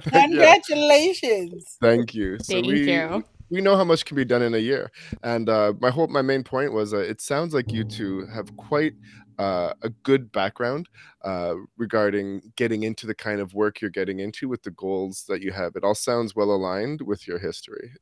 [0.00, 1.76] congratulations.
[1.82, 1.88] Yeah.
[1.88, 2.38] Thank you.
[2.38, 4.90] So Thank we, you we know how much can be done in a year.
[5.22, 8.56] And uh, my whole my main point was uh, it sounds like you two have
[8.56, 8.94] quite
[9.38, 10.88] uh, a good background
[11.22, 15.42] uh, regarding getting into the kind of work you're getting into with the goals that
[15.42, 15.76] you have.
[15.76, 17.92] It all sounds well aligned with your history.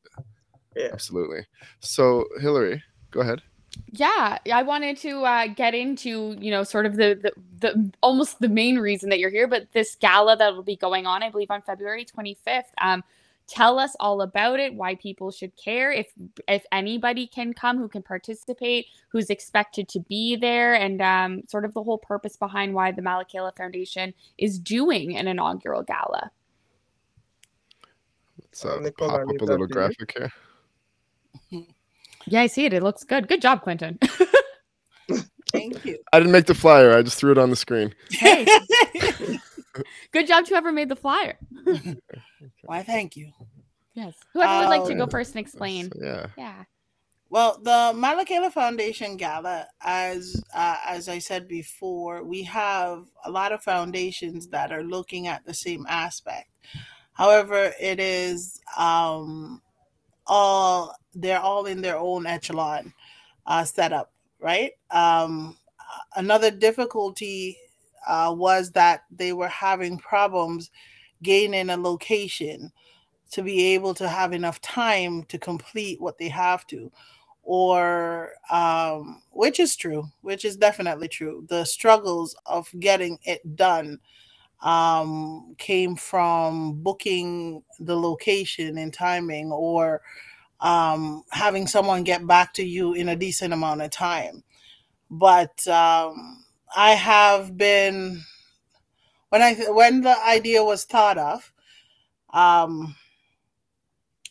[0.76, 0.90] Yeah.
[0.92, 1.46] Absolutely.
[1.80, 3.42] So, Hillary, go ahead.
[3.92, 8.40] Yeah, I wanted to uh, get into you know sort of the, the the almost
[8.40, 11.30] the main reason that you're here, but this gala that will be going on, I
[11.30, 12.62] believe, on February 25th.
[12.80, 13.04] Um,
[13.50, 16.06] tell us all about it why people should care if
[16.48, 21.64] if anybody can come who can participate who's expected to be there and um, sort
[21.64, 26.30] of the whole purpose behind why the malakaila foundation is doing an inaugural gala.
[28.52, 30.32] So uh, pop up a little graphic here.
[32.26, 32.72] Yeah i see it.
[32.72, 33.28] It looks good.
[33.28, 33.98] Good job Clinton.
[35.52, 35.98] Thank you.
[36.12, 36.96] I didn't make the flyer.
[36.96, 37.92] I just threw it on the screen.
[38.10, 38.46] Hey.
[40.12, 41.38] Good job to whoever made the flyer
[42.62, 43.32] why, thank you.
[43.94, 44.14] Yes.
[44.32, 45.90] Whoever um, would like to go um, first and explain.
[46.00, 46.26] Yeah.
[46.36, 46.64] Yeah.
[47.28, 53.52] Well, the Malakaila Foundation Gala, as uh, as I said before, we have a lot
[53.52, 56.48] of foundations that are looking at the same aspect.
[57.12, 59.62] However, it is um,
[60.26, 62.92] all they're all in their own echelon
[63.46, 64.72] uh, setup, right?
[64.90, 65.56] Um,
[66.16, 67.56] another difficulty
[68.08, 70.70] uh, was that they were having problems
[71.22, 72.72] gaining a location
[73.32, 76.90] to be able to have enough time to complete what they have to.
[77.42, 81.46] Or um, which is true which is definitely true.
[81.48, 83.98] The struggles of getting it done
[84.62, 90.02] um, came from booking the location and timing or
[90.60, 94.42] um, having someone get back to you in a decent amount of time.
[95.10, 96.44] But um,
[96.76, 98.22] i have been
[99.30, 101.52] when I when the idea was thought of,
[102.32, 102.94] um,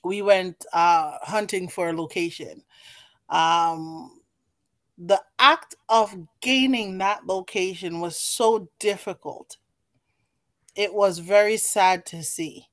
[0.03, 2.63] we went uh, hunting for a location.
[3.29, 4.21] Um,
[4.97, 9.57] the act of gaining that location was so difficult.
[10.75, 12.67] It was very sad to see.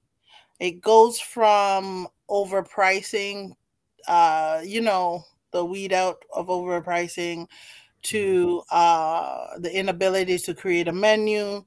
[0.58, 3.52] It goes from overpricing,
[4.08, 7.46] uh, you know, the weed out of overpricing
[8.02, 11.64] to uh, the inability to create a menu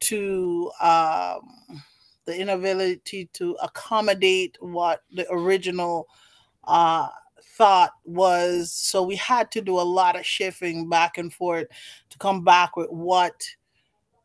[0.00, 1.82] to um,
[2.24, 6.06] the inability to accommodate what the original
[6.64, 7.08] uh,
[7.56, 8.72] thought was.
[8.72, 11.66] So we had to do a lot of shifting back and forth
[12.10, 13.42] to come back with what,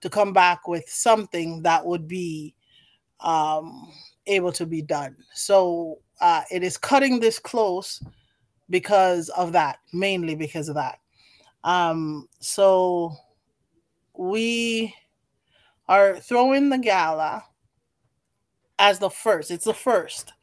[0.01, 2.53] to come back with something that would be
[3.21, 3.91] um,
[4.27, 5.15] able to be done.
[5.33, 8.03] So uh, it is cutting this close
[8.69, 10.99] because of that, mainly because of that.
[11.63, 13.13] Um, so
[14.15, 14.93] we
[15.87, 17.43] are throwing the gala
[18.79, 19.51] as the first.
[19.51, 20.33] It's the first.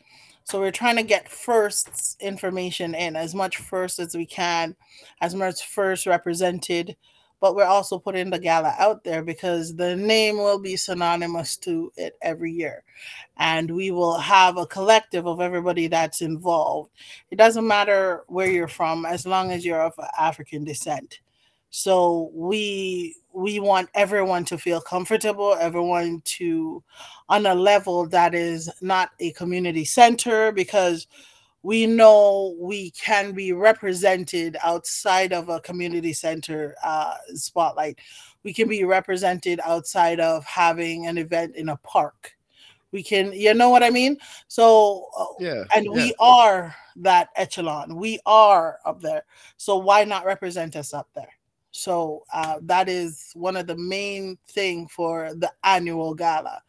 [0.45, 4.75] So we're trying to get firsts information in as much first as we can,
[5.21, 6.97] as much first represented.
[7.41, 11.91] But we're also putting the gala out there because the name will be synonymous to
[11.97, 12.83] it every year.
[13.39, 16.91] And we will have a collective of everybody that's involved.
[17.31, 21.21] It doesn't matter where you're from, as long as you're of African descent.
[21.71, 26.83] So we we want everyone to feel comfortable, everyone to
[27.29, 31.07] on a level that is not a community center because
[31.63, 37.99] we know we can be represented outside of a community center uh, spotlight.
[38.43, 42.35] We can be represented outside of having an event in a park.
[42.93, 44.17] We can, you know what I mean?
[44.49, 45.91] So, uh, yeah, and yeah.
[45.93, 47.95] we are that echelon.
[47.95, 49.25] We are up there.
[49.59, 51.29] So, why not represent us up there?
[51.71, 56.63] So uh, that is one of the main thing for the annual gala.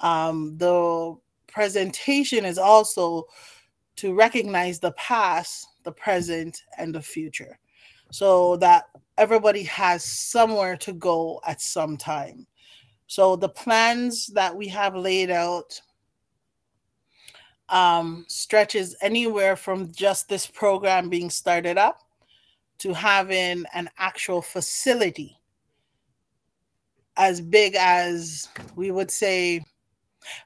[0.00, 1.16] Um, the
[1.46, 3.26] presentation is also
[3.96, 7.58] to recognize the past, the present, and the future
[8.10, 8.86] so that
[9.18, 12.46] everybody has somewhere to go at some time.
[13.06, 15.80] So the plans that we have laid out
[17.68, 21.98] um, stretches anywhere from just this program being started up
[22.80, 25.38] to having an actual facility
[27.16, 29.62] as big as we would say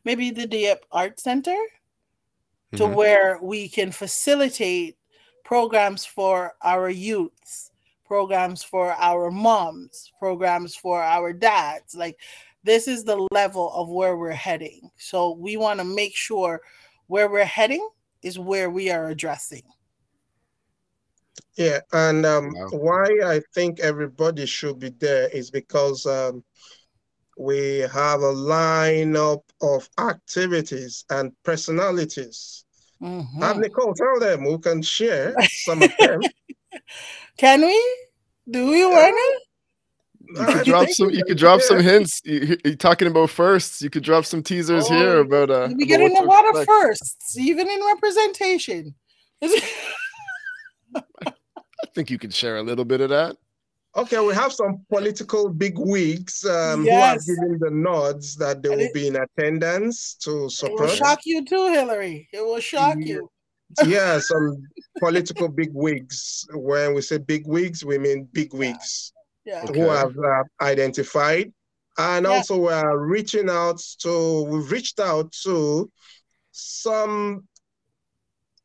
[0.04, 2.76] maybe the Dieppe Art Center mm-hmm.
[2.76, 4.96] to where we can facilitate
[5.44, 7.70] programs for our youths,
[8.04, 11.94] programs for our moms, programs for our dads.
[11.94, 12.18] Like
[12.64, 14.90] this is the level of where we're heading.
[14.96, 16.60] So we want to make sure
[17.06, 17.86] where we're heading
[18.22, 19.62] is where we are addressing.
[21.56, 22.68] Yeah, and um, wow.
[22.72, 26.42] why I think everybody should be there is because um,
[27.38, 32.64] we have a lineup of activities and personalities.
[33.00, 33.42] Mm-hmm.
[33.42, 35.34] Have Nichole tell them who can share
[35.64, 36.22] some of them.
[37.38, 37.96] can we?
[38.50, 39.40] Do we want to?
[40.26, 41.10] You could drop some.
[41.10, 42.20] You could drop some hints.
[42.24, 43.80] You, are talking about firsts.
[43.82, 45.50] You could drop some teasers oh, here about.
[45.50, 48.94] Uh, we get in a lot of firsts, even in representation.
[51.94, 53.36] I think you can share a little bit of that.
[53.96, 57.24] Okay, we have some political big wigs um, yes.
[57.24, 60.80] who are giving the nods that they and will it, be in attendance to support.
[60.80, 62.28] It will shock you too, Hillary.
[62.32, 63.06] It will shock yeah.
[63.06, 63.30] you.
[63.86, 64.56] yeah, some
[64.98, 66.44] political big wigs.
[66.52, 69.12] When we say big wigs, we mean big wigs
[69.44, 69.62] yeah.
[69.62, 69.78] Okay.
[69.78, 71.52] who have uh, identified.
[71.96, 72.32] And yeah.
[72.32, 75.88] also, we're reaching out to, we've reached out to
[76.50, 77.46] some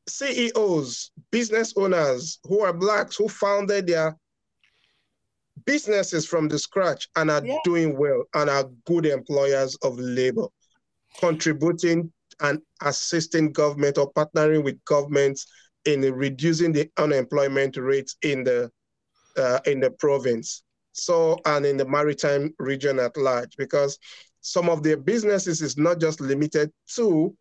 [0.10, 4.18] CEOs, business owners who are blacks who founded their
[5.66, 7.57] businesses from the scratch and are yeah.
[7.64, 10.47] doing well and are good employers of labor,
[11.20, 15.45] contributing and assisting government or partnering with governments
[15.86, 18.70] in reducing the unemployment rates in the
[19.38, 20.64] uh, in the province.
[20.91, 23.97] So and in the maritime region at large, because
[24.41, 27.36] some of their businesses is not just limited to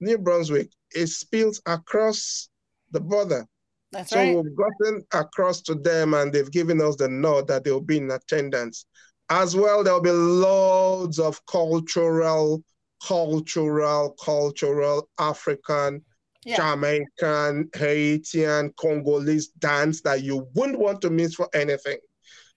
[0.00, 2.48] New Brunswick, it spills across
[2.90, 3.46] the border.
[3.92, 4.36] That's so right.
[4.36, 8.10] we've gotten across to them and they've given us the nod that they'll be in
[8.10, 8.86] attendance.
[9.30, 12.62] As well, there'll be loads of cultural,
[13.02, 16.02] cultural, cultural African,
[16.44, 16.56] yeah.
[16.56, 21.98] Jamaican, Haitian, Congolese dance that you wouldn't want to miss for anything.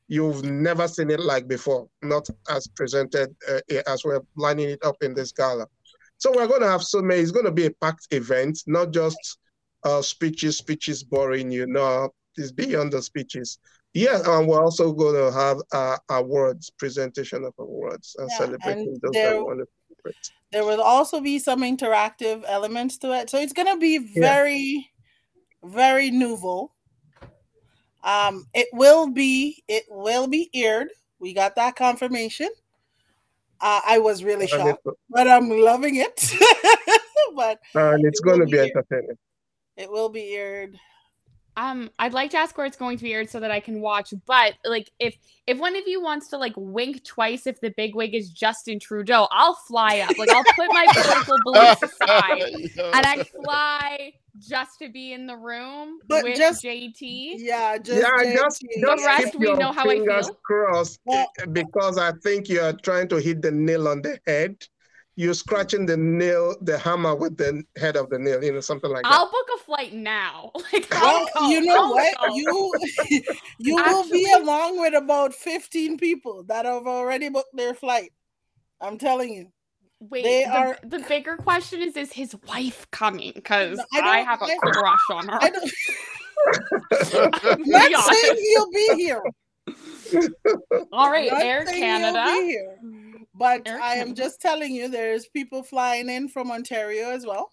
[0.10, 4.96] You've never seen it like before, not as presented uh, as we're lining it up
[5.02, 5.68] in this gala.
[6.18, 7.22] So we're going to have so many.
[7.22, 9.38] It's going to be a packed event, not just
[9.84, 11.52] uh, speeches, speeches boring.
[11.52, 13.60] You know, it's beyond the speeches.
[13.94, 18.88] Yeah, and we're also going to have uh, awards, presentation of awards, and yeah, celebrating
[18.90, 19.68] and those there, that want
[20.06, 20.14] to
[20.52, 24.92] There will also be some interactive elements to it, so it's going to be very,
[25.64, 25.70] yeah.
[25.70, 26.72] very nouveau.
[28.04, 30.90] Um, it will be it will be aired.
[31.20, 32.50] We got that confirmation.
[33.60, 36.34] Uh, I was really shocked, but I'm loving it.
[37.36, 39.18] but and it's going to be entertaining.
[39.76, 40.78] It will be aired.
[41.58, 43.82] Um, I'd like to ask where it's going to be aired so that I can
[43.82, 44.14] watch.
[44.28, 47.96] But like, if if one of you wants to like wink twice if the big
[47.96, 50.16] wig is Justin Trudeau, I'll fly up.
[50.20, 52.42] Like, I'll put my political beliefs aside
[52.96, 57.34] and I fly just to be in the room but with just, JT.
[57.38, 58.34] Yeah, just yeah, JT.
[58.36, 60.38] just, just the rest we know how I feel.
[60.44, 64.64] Crossed well, because I think you are trying to hit the nail on the head.
[65.20, 68.92] You're scratching the nail, the hammer with the head of the nail, you know, something
[68.92, 69.12] like that.
[69.12, 70.52] I'll book a flight now.
[70.72, 72.18] Like, oh, well, you know I'll what?
[72.20, 72.36] Go.
[72.36, 72.74] You
[73.58, 78.12] you will be along with about 15 people that have already booked their flight.
[78.80, 79.52] I'm telling you.
[80.00, 83.32] Wait, they the, are the bigger question is is his wife coming?
[83.34, 85.40] Because I, I, have a I, crush on her.
[85.42, 85.48] I
[87.54, 89.24] am not saying he'll be here.
[90.92, 92.24] All right, Air Canada.
[93.38, 97.52] But Air I am just telling you, there's people flying in from Ontario as well.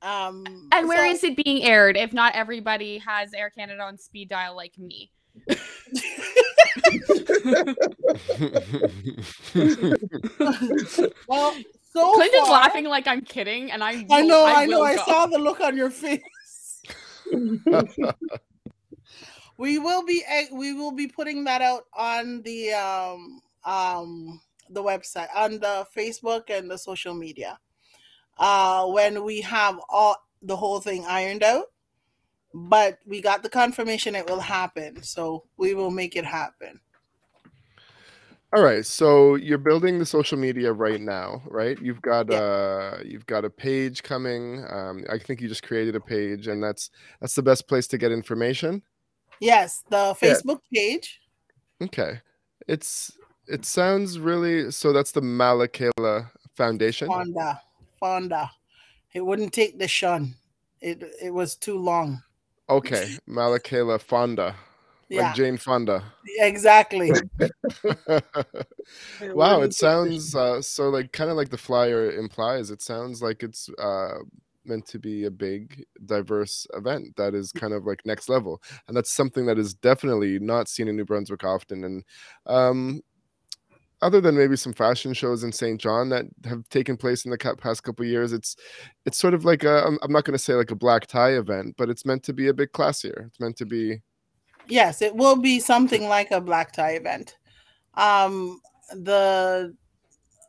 [0.00, 1.96] Um, and where so, is it being aired?
[1.96, 5.10] If not everybody has Air Canada on speed dial like me.
[11.26, 11.54] well,
[11.92, 14.96] so Clinton's far, laughing like I'm kidding, and I I know, I, I know, I
[14.96, 16.22] saw the look on your face.
[19.58, 24.40] we will be eh, we will be putting that out on the um um
[24.70, 27.58] the website on the Facebook and the social media.
[28.38, 31.66] Uh when we have all the whole thing ironed out
[32.54, 36.80] but we got the confirmation it will happen so we will make it happen
[38.50, 41.78] All right, so you're building the social media right now, right?
[41.82, 42.38] You've got yeah.
[42.38, 44.64] uh you've got a page coming.
[44.70, 46.88] Um, I think you just created a page, and that's
[47.20, 48.82] that's the best place to get information.
[49.38, 50.80] Yes, the Facebook yeah.
[50.80, 51.20] page.
[51.82, 52.22] Okay,
[52.66, 53.17] it's
[53.48, 54.92] it sounds really so.
[54.92, 57.08] That's the Malakaila Foundation.
[57.08, 57.60] Fonda,
[57.98, 58.50] Fonda.
[59.14, 60.34] It wouldn't take the shun.
[60.80, 62.22] It it was too long.
[62.68, 64.54] Okay, Malakaila Fonda
[65.08, 65.22] yeah.
[65.22, 66.04] like Jane Fonda.
[66.38, 67.10] Exactly.
[69.22, 72.70] wow, it sounds uh, so like kind of like the flyer implies.
[72.70, 74.18] It sounds like it's uh,
[74.64, 78.96] meant to be a big, diverse event that is kind of like next level, and
[78.96, 81.84] that's something that is definitely not seen in New Brunswick often.
[81.84, 82.04] And
[82.46, 83.00] um,
[84.00, 87.56] other than maybe some fashion shows in Saint John that have taken place in the
[87.60, 88.56] past couple years, it's
[89.04, 91.74] it's sort of like a I'm, not going to say like a black tie event,
[91.76, 93.26] but it's meant to be a bit classier.
[93.26, 94.00] It's meant to be
[94.68, 97.36] yes, it will be something like a black tie event.
[97.94, 98.60] Um,
[98.92, 99.74] the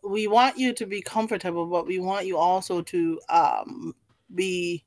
[0.03, 3.93] we want you to be comfortable, but we want you also to um,
[4.33, 4.85] be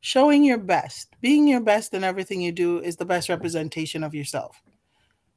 [0.00, 1.16] showing your best.
[1.20, 4.60] Being your best in everything you do is the best representation of yourself.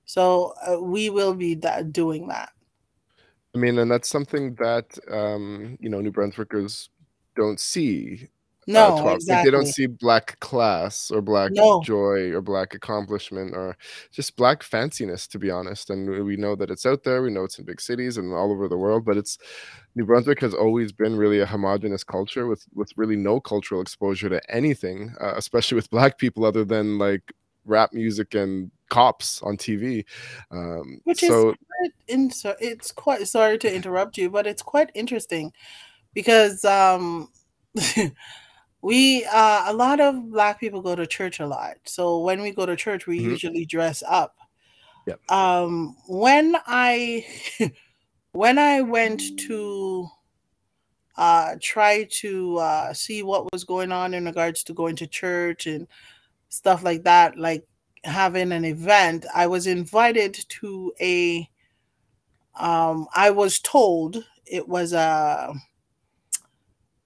[0.08, 2.50] So uh, we will be that, doing that.
[3.54, 6.90] I mean, and that's something that um, you know New Brunswickers
[7.36, 8.30] don't see
[8.68, 9.36] uh, no, uh, exactly.
[9.36, 11.82] Like they don't see black class or black no.
[11.84, 13.78] joy or black accomplishment or
[14.12, 15.90] just black fanciness, to be honest.
[15.90, 17.22] And we know that it's out there.
[17.22, 19.06] We know it's in big cities and all over the world.
[19.06, 19.38] But it's
[19.96, 24.28] New Brunswick has always been really a homogenous culture with with really no cultural exposure
[24.30, 27.32] to anything, uh, especially with black people, other than like
[27.64, 30.06] rap music and cops on TV.
[30.52, 35.54] Um, Which so, is quite it's quite sorry to interrupt you, but it's quite interesting
[36.14, 37.30] because um
[38.82, 42.52] we uh, a lot of black people go to church a lot so when we
[42.52, 43.30] go to church we mm-hmm.
[43.30, 44.36] usually dress up
[45.06, 45.20] yep.
[45.32, 47.26] um when i
[48.32, 50.08] when i went to
[51.18, 55.68] uh try to uh see what was going on in regards to going to church
[55.68, 55.88] and
[56.50, 57.68] stuff like that like
[58.04, 61.50] having an event i was invited to a
[62.60, 65.54] um i was told it was a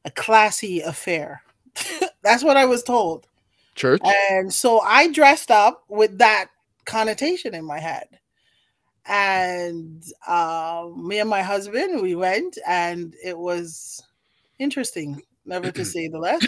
[0.04, 1.44] a classy affair
[2.24, 3.28] That's what I was told.
[3.76, 4.02] Church.
[4.04, 6.48] And so I dressed up with that
[6.86, 8.08] connotation in my head.
[9.06, 14.04] And uh, me and my husband, we went, and it was
[14.60, 16.46] interesting, never to say the less,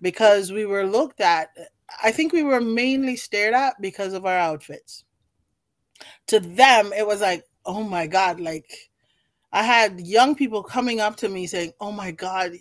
[0.00, 1.50] because we were looked at.
[2.02, 5.04] I think we were mainly stared at because of our outfits.
[6.28, 8.90] To them, it was like, oh my God, like
[9.52, 12.52] I had young people coming up to me saying, oh my God,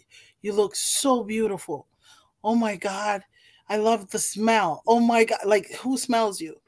[0.42, 1.88] you look so beautiful.
[2.44, 3.22] Oh my God.
[3.68, 4.82] I love the smell.
[4.88, 5.40] Oh my God.
[5.46, 6.60] Like, who smells you?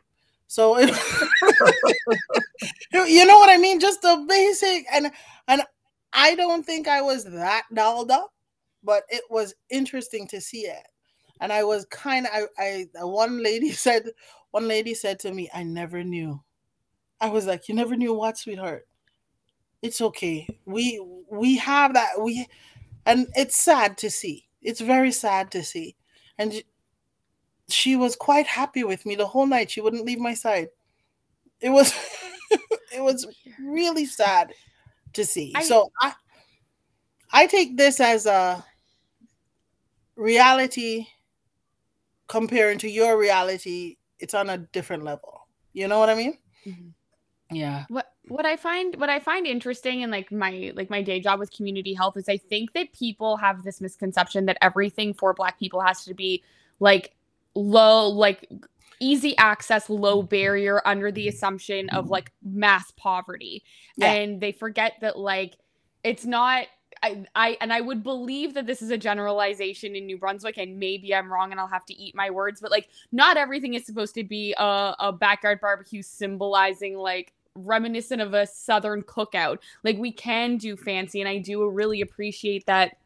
[0.47, 0.77] So,
[2.93, 3.79] you know what I mean?
[3.79, 4.85] Just the basic.
[4.93, 5.11] And,
[5.47, 5.63] and
[6.13, 8.31] I don't think I was that dolled up,
[8.83, 10.87] but it was interesting to see it.
[11.39, 14.09] And I was kind of, I, I, one lady said,
[14.51, 16.41] one lady said to me, I never knew.
[17.19, 18.87] I was like, you never knew what, sweetheart?
[19.81, 20.47] It's okay.
[20.65, 22.21] We, we have that.
[22.21, 22.47] We,
[23.05, 24.47] and it's sad to see.
[24.61, 25.95] It's very sad to see.
[26.37, 26.63] And
[27.67, 29.71] she was quite happy with me the whole night.
[29.71, 30.69] She wouldn't leave my side.
[31.59, 31.93] It was
[32.51, 33.27] it was
[33.59, 34.53] really sad
[35.13, 35.53] to see.
[35.55, 36.13] I, so I
[37.31, 38.63] I take this as a
[40.21, 41.07] reality
[42.27, 43.97] comparing to your reality.
[44.19, 45.47] It's on a different level.
[45.73, 46.37] You know what I mean?
[46.65, 47.55] Mm-hmm.
[47.55, 47.85] Yeah.
[47.89, 51.39] What what I find what I find interesting in like my like my day job
[51.39, 55.59] with community health is I think that people have this misconception that everything for black
[55.59, 56.43] people has to be
[56.79, 57.13] like
[57.55, 58.47] low like
[59.01, 63.63] easy access low barrier under the assumption of like mass poverty
[63.97, 64.13] yeah.
[64.13, 65.57] and they forget that like
[66.03, 66.67] it's not
[67.03, 70.77] I, I and I would believe that this is a generalization in New Brunswick, and
[70.77, 72.61] maybe I'm wrong, and I'll have to eat my words.
[72.61, 78.21] But like, not everything is supposed to be a, a backyard barbecue symbolizing like reminiscent
[78.21, 79.59] of a southern cookout.
[79.83, 82.97] Like we can do fancy and I do really appreciate that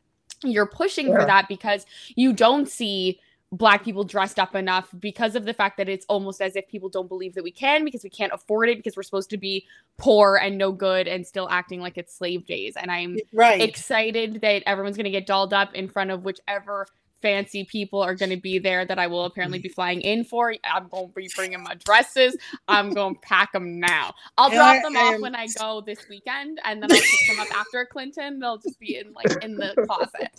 [0.43, 1.19] you're pushing yeah.
[1.19, 1.85] for that because
[2.15, 3.19] you don't see
[3.57, 6.89] black people dressed up enough because of the fact that it's almost as if people
[6.89, 9.65] don't believe that we can because we can't afford it because we're supposed to be
[9.97, 13.61] poor and no good and still acting like it's slave days and i'm right.
[13.61, 16.85] excited that everyone's going to get dolled up in front of whichever
[17.25, 20.53] fancy people are going to be there that I will apparently be flying in for.
[20.63, 22.37] I'm going to be bringing my dresses.
[22.67, 24.13] I'm going to pack them now.
[24.37, 27.47] I'll drop them off when I go this weekend, and then I'll pick them up
[27.57, 28.39] after Clinton.
[28.39, 30.29] They'll just be in like in the closet.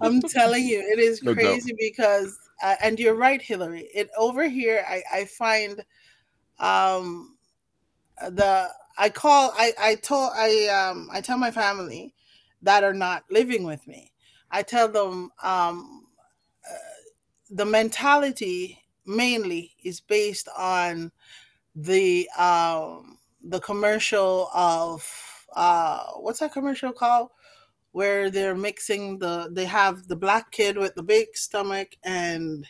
[0.00, 3.88] I'm telling you, it is crazy no because, uh, and you're right, Hillary.
[3.94, 5.84] It over here, I I find,
[6.58, 7.36] um,
[8.20, 12.12] the I call I I told I um I tell my family
[12.62, 14.10] that are not living with me.
[14.50, 16.06] I tell them um
[16.68, 16.74] uh,
[17.50, 21.12] the mentality mainly is based on
[21.74, 25.06] the um the commercial of
[25.54, 27.30] uh what's that commercial called
[27.92, 32.66] where they're mixing the they have the black kid with the big stomach and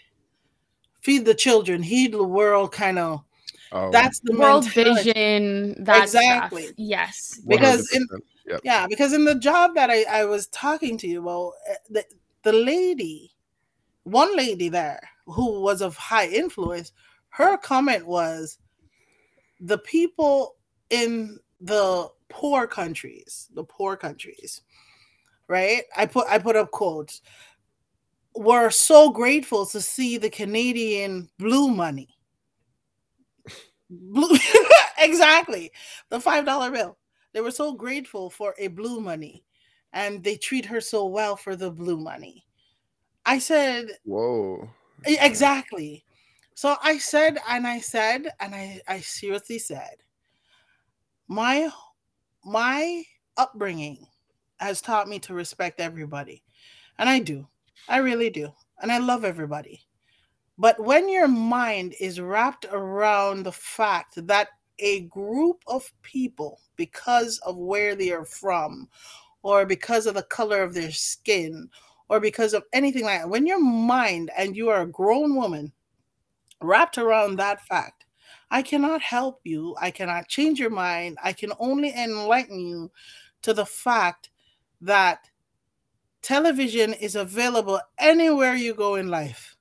[1.00, 3.24] feed the children heed the world kind of
[3.72, 3.90] oh.
[3.90, 5.02] that's the world mentality.
[5.02, 6.74] vision that exactly stuff.
[6.76, 8.06] yes because in,
[8.46, 8.60] yep.
[8.64, 12.04] yeah because in the job that I, I was talking to you well eh, the,
[12.42, 13.32] the lady
[14.04, 16.92] one lady there who was of high influence
[17.30, 18.58] her comment was
[19.60, 20.56] the people
[20.90, 24.62] in the poor countries, the poor countries,
[25.48, 25.82] right?
[25.96, 27.22] I put I put up quotes.
[28.34, 32.08] Were so grateful to see the Canadian blue money.
[33.90, 34.36] Blue
[34.98, 35.72] exactly.
[36.10, 36.98] The five dollar bill.
[37.36, 39.44] They were so grateful for a blue money
[39.92, 42.46] and they treat her so well for the blue money.
[43.26, 44.70] I said, Whoa.
[45.04, 46.02] Exactly.
[46.54, 49.96] So I said, and I said, and I, I seriously said,
[51.28, 51.68] my
[52.42, 53.02] my
[53.36, 54.06] upbringing
[54.56, 56.42] has taught me to respect everybody.
[56.98, 57.46] And I do.
[57.86, 58.50] I really do.
[58.80, 59.82] And I love everybody.
[60.56, 67.38] But when your mind is wrapped around the fact that a group of people, because
[67.46, 68.88] of where they are from,
[69.42, 71.68] or because of the color of their skin,
[72.08, 75.72] or because of anything like that, when your mind and you are a grown woman
[76.60, 78.04] wrapped around that fact.
[78.50, 79.76] I cannot help you.
[79.80, 81.18] I cannot change your mind.
[81.22, 82.90] I can only enlighten you
[83.42, 84.30] to the fact
[84.80, 85.28] that
[86.22, 89.56] television is available anywhere you go in life.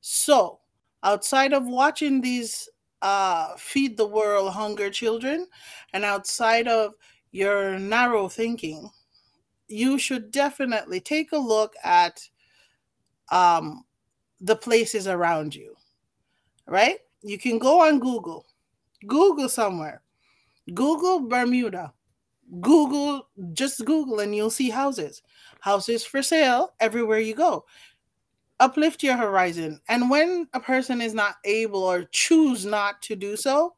[0.00, 0.60] So,
[1.02, 2.68] outside of watching these
[3.04, 5.46] uh, feed the world hunger children
[5.92, 6.94] and outside of
[7.30, 8.90] your narrow thinking,
[9.68, 12.28] you should definitely take a look at
[13.30, 13.84] um,
[14.40, 15.76] the places around you
[16.66, 16.98] right?
[17.22, 18.46] You can go on Google,
[19.06, 20.02] Google somewhere,
[20.72, 21.92] Google Bermuda,
[22.60, 25.22] Google, just Google, and you'll see houses.
[25.60, 27.64] Houses for sale everywhere you go.
[28.60, 29.80] Uplift your horizon.
[29.88, 33.74] And when a person is not able or choose not to do so,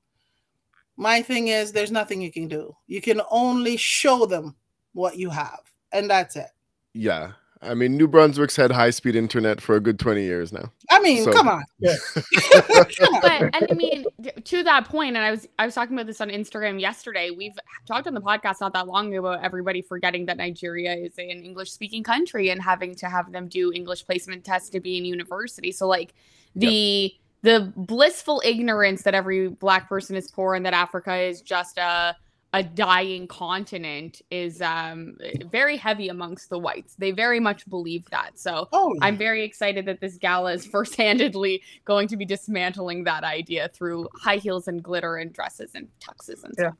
[0.97, 2.75] my thing is there's nothing you can do.
[2.87, 4.57] You can only show them
[4.93, 5.61] what you have,
[5.93, 6.49] and that's it.
[6.95, 7.33] Yeah.
[7.67, 10.71] I mean, New Brunswick's had high speed internet for a good 20 years now.
[10.91, 11.33] I mean, so.
[11.33, 11.65] come on.
[11.81, 14.05] but and I mean,
[14.45, 17.31] to that point, and I was I was talking about this on Instagram yesterday.
[17.31, 21.19] We've talked on the podcast not that long ago about everybody forgetting that Nigeria is
[21.19, 24.97] an English speaking country and having to have them do English placement tests to be
[24.99, 25.73] in university.
[25.73, 26.15] So like
[26.55, 27.13] the yep.
[27.43, 32.17] the blissful ignorance that every black person is poor and that Africa is just a
[32.53, 35.17] a dying continent is um,
[35.51, 36.95] very heavy amongst the whites.
[36.97, 38.39] They very much believe that.
[38.39, 39.05] So oh, yeah.
[39.05, 44.09] I'm very excited that this gala is first-handedly going to be dismantling that idea through
[44.15, 46.71] high heels and glitter and dresses and tuxes and yeah.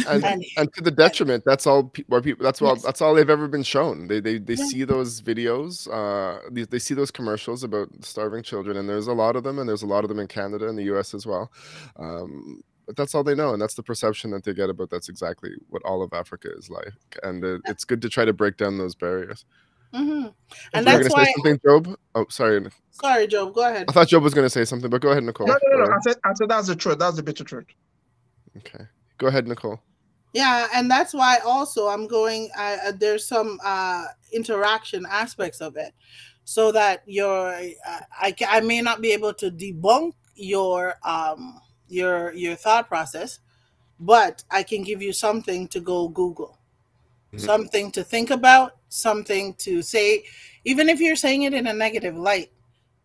[0.00, 0.24] stuff.
[0.24, 2.44] And, and, to the detriment, that's all where people.
[2.44, 2.74] That's all.
[2.74, 2.82] Yes.
[2.82, 4.08] That's all they've ever been shown.
[4.08, 4.66] They they they yeah.
[4.66, 5.88] see those videos.
[5.90, 9.58] Uh, they, they see those commercials about starving children, and there's a lot of them,
[9.58, 11.14] and there's a lot of them in Canada and the U.S.
[11.14, 11.50] as well.
[11.96, 15.08] Um, but that's all they know and that's the perception that they get about that's
[15.08, 18.56] exactly what all of africa is like and it, it's good to try to break
[18.56, 19.44] down those barriers.
[19.94, 20.28] Mm-hmm.
[20.72, 21.96] and that's why something job?
[22.14, 23.84] Oh sorry sorry job go ahead.
[23.90, 25.46] I thought job was going to say something but go ahead nichole.
[25.46, 25.92] No no no, no.
[25.92, 26.98] I, said, I said that's the truth.
[26.98, 27.66] That's the bitter truth.
[28.56, 28.84] Okay.
[29.18, 29.78] Go ahead nichole.
[30.32, 35.92] Yeah and that's why also i'm going uh, there's some uh interaction aspects of it
[36.44, 41.60] so that your uh, I, I may not be able to debunk your um
[41.92, 43.40] your your thought process,
[44.00, 46.58] but I can give you something to go Google.
[47.32, 47.44] Mm-hmm.
[47.44, 50.24] Something to think about, something to say,
[50.64, 52.50] even if you're saying it in a negative light,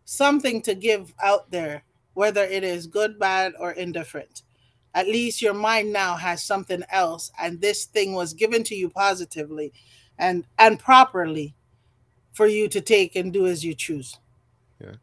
[0.04, 1.82] something to give out there,
[2.14, 4.42] whether it is good, bad, or indifferent.
[4.94, 8.88] At least your mind now has something else, and this thing was given to you
[8.88, 9.72] positively
[10.18, 11.54] and and properly
[12.32, 14.18] for you to take and do as you choose.
[14.80, 14.94] Yeah.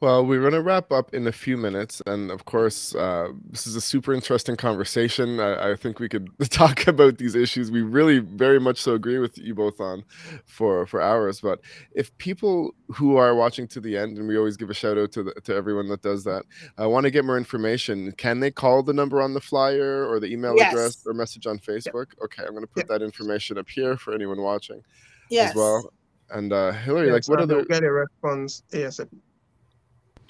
[0.00, 2.00] Well, we're going to wrap up in a few minutes.
[2.06, 5.40] And of course, uh, this is a super interesting conversation.
[5.40, 7.70] I, I, think we could talk about these issues.
[7.70, 10.04] We really very much so agree with you both on
[10.46, 11.42] for, for hours.
[11.42, 11.60] But
[11.92, 15.12] if people who are watching to the end, and we always give a shout out
[15.12, 16.44] to, the, to everyone that does that,
[16.80, 20.18] uh, want to get more information, can they call the number on the flyer or
[20.18, 20.72] the email yes.
[20.72, 22.06] address or message on Facebook?
[22.12, 22.24] Yep.
[22.24, 22.88] Okay, I'm going to put yep.
[22.88, 24.82] that information up here for anyone watching
[25.28, 25.50] yes.
[25.50, 25.92] as well.
[26.30, 27.64] And uh, Hillary, like, what other.
[27.66, 29.08] Get a response ASAP.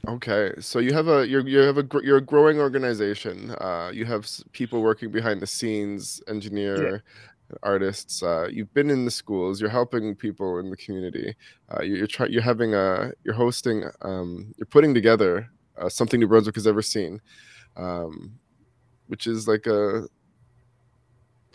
[0.08, 3.50] Okay, so you have a you're you have a you're a growing organization.
[3.60, 7.56] Uh, you have people working behind the scenes, engineer, yeah.
[7.62, 8.22] artists.
[8.22, 9.60] Uh, you've been in the schools.
[9.60, 11.34] You're helping people in the community.
[11.70, 12.32] Uh, you're, you're trying.
[12.32, 13.12] You're having a.
[13.24, 13.84] You're hosting.
[14.00, 17.20] Um, you're putting together uh, something New Brunswick has ever seen,
[17.76, 18.32] um,
[19.08, 20.04] which is like a,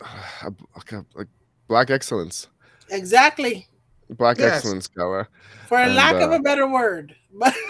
[0.00, 1.28] a, a like
[1.68, 2.48] Black excellence.
[2.90, 3.66] Exactly.
[4.10, 4.58] Black yes.
[4.58, 5.26] excellence gala.
[5.66, 7.54] For a and, lack of a uh, better word, but.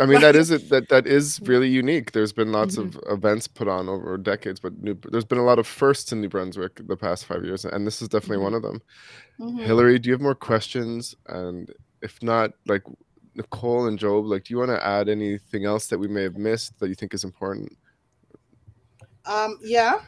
[0.00, 0.68] I mean, that is it.
[0.70, 2.12] That that is really unique.
[2.12, 2.98] There's been lots mm-hmm.
[2.98, 6.20] of events put on over decades, but New, there's been a lot of firsts in
[6.20, 8.44] New Brunswick the past five years, and this is definitely mm-hmm.
[8.44, 8.82] one of them.
[9.38, 9.58] Mm-hmm.
[9.58, 11.14] Hillary, do you have more questions?
[11.28, 11.70] And
[12.02, 12.82] if not, like
[13.36, 16.36] Nichole and Job, like, do you want to add anything else that we may have
[16.36, 17.76] missed that you think is important?
[19.24, 20.00] Um, yeah.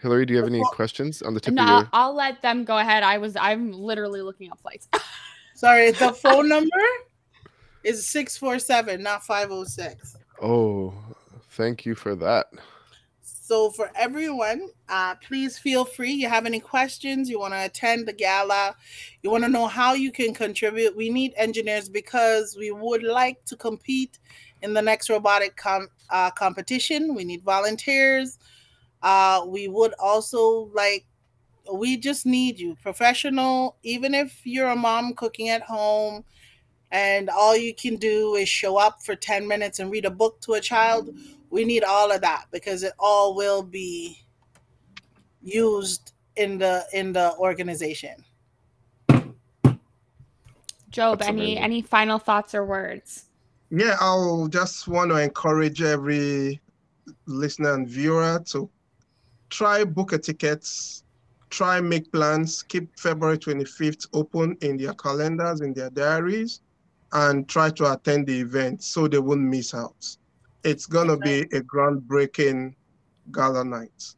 [0.00, 1.88] Hillary, do you have any questions on the tip no, of your?
[1.92, 3.02] I'll let them go ahead.
[3.02, 4.88] I was, I'm literally looking up flights.
[5.54, 6.76] Sorry, the phone number
[7.88, 10.16] is 647, not 506.
[10.42, 10.94] Oh,
[11.50, 12.46] thank you for that.
[13.22, 16.12] So, for everyone, uh, please feel free.
[16.12, 17.30] You have any questions?
[17.30, 18.76] You want to attend the gala?
[19.22, 20.94] You want to know how you can contribute?
[20.94, 24.18] We need engineers because we would like to compete
[24.60, 27.14] in the next robotic com- uh, competition.
[27.14, 28.38] We need volunteers.
[29.02, 31.06] Uh, we would also like
[31.72, 36.24] we just need you professional even if you're a mom cooking at home
[36.90, 40.40] and all you can do is show up for 10 minutes and read a book
[40.42, 41.10] to a child.
[41.50, 44.24] We need all of that because it all will be
[45.42, 48.24] used in the in the organization.
[50.90, 53.28] Job any any final thoughts or words?
[53.70, 56.60] Yeah i'll just want to encourage every
[57.26, 58.68] listener and viewer to
[59.50, 61.04] try book a tickets
[61.50, 66.60] try make plans keep february 25th open in their calendars in their diaries
[67.12, 70.06] and try to attend the event so they won't miss out
[70.64, 72.74] it's going to be a groundbreaking
[73.32, 74.14] gala night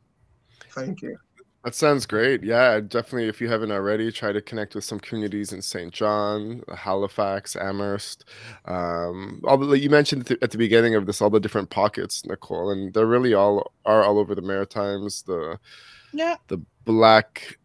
[0.74, 1.16] thank you
[1.64, 2.42] that sounds great.
[2.42, 3.28] Yeah, definitely.
[3.28, 8.24] If you haven't already, try to connect with some communities in Saint John, Halifax, Amherst.
[8.64, 12.72] Um, all the, you mentioned at the beginning of this all the different pockets, Nichole,
[12.72, 15.22] and they're really all are all over the Maritimes.
[15.22, 15.58] The
[16.14, 17.58] yeah, the Black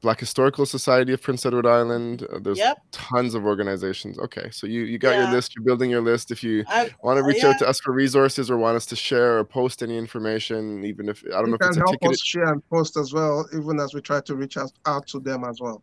[0.00, 2.26] Black Historical Society of Prince Edward Island.
[2.32, 2.78] Uh, there's yep.
[2.92, 4.18] tons of organizations.
[4.18, 5.24] Okay, so you you got yeah.
[5.24, 5.54] your list.
[5.54, 6.30] You're building your list.
[6.30, 6.64] If you
[7.02, 7.50] want to reach yeah.
[7.50, 11.08] out to us for resources or want us to share or post any information, even
[11.08, 12.12] if I don't you know if it's a ticket, you can help ticketed...
[12.12, 15.20] us share and post as well, even as we try to reach out, out to
[15.20, 15.82] them as well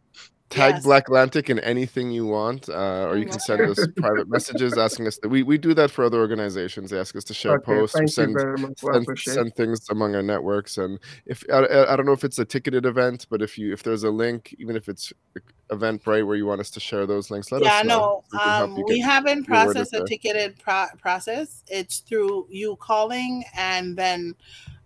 [0.51, 0.85] tag yes.
[0.85, 5.17] BlackLantic in anything you want, uh, or you can send us private messages asking us.
[5.17, 6.91] To, we we do that for other organizations.
[6.91, 8.37] They ask us to share okay, posts, or send
[8.77, 10.77] send, send, things among our networks.
[10.77, 13.81] And if I, I don't know if it's a ticketed event, but if you if
[13.81, 15.11] there's a link, even if it's
[15.69, 18.23] Eventbrite where you want us to share those links, let yeah, us know.
[18.33, 21.63] Yeah, no, um, we, we haven't processed a ticketed pro- process.
[21.67, 24.35] It's through you calling and then.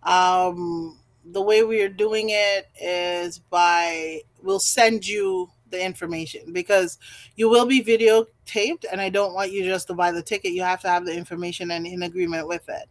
[0.03, 0.99] Um,
[1.32, 6.97] the way we are doing it is by we'll send you the information because
[7.36, 10.51] you will be videotaped and I don't want you just to buy the ticket.
[10.51, 12.88] You have to have the information and in agreement with it.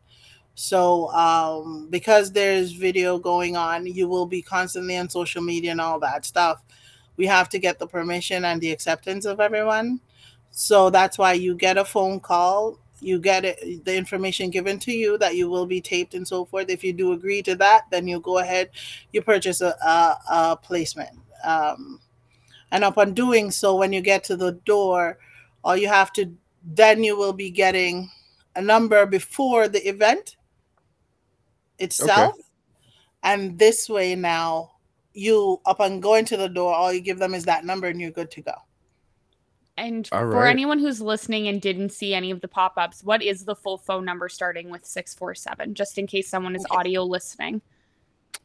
[0.55, 5.81] So um, because there's video going on, you will be constantly on social media and
[5.81, 6.63] all that stuff.
[7.17, 10.01] We have to get the permission and the acceptance of everyone.
[10.51, 14.93] So that's why you get a phone call, you get it, the information given to
[14.93, 16.71] you that you will be taped and so forth.
[16.71, 18.71] If you do agree to that, then you go ahead,
[19.13, 21.19] you purchase a, a, a placement.
[21.45, 22.01] Um,
[22.75, 25.19] and upon doing so, when you get to the door,
[25.63, 28.11] all you have to then you will be getting
[28.57, 30.37] a number before the event
[31.79, 32.35] itself.
[32.35, 32.43] Okay.
[33.23, 34.73] And this way now,
[35.13, 38.11] you upon going to the door, all you give them is that number and you're
[38.11, 38.55] good to go.
[39.77, 40.51] And all for right.
[40.51, 44.05] anyone who's listening and didn't see any of the pop-ups, what is the full phone
[44.05, 46.77] number starting with 647 just in case someone is okay.
[46.77, 47.63] audio listening?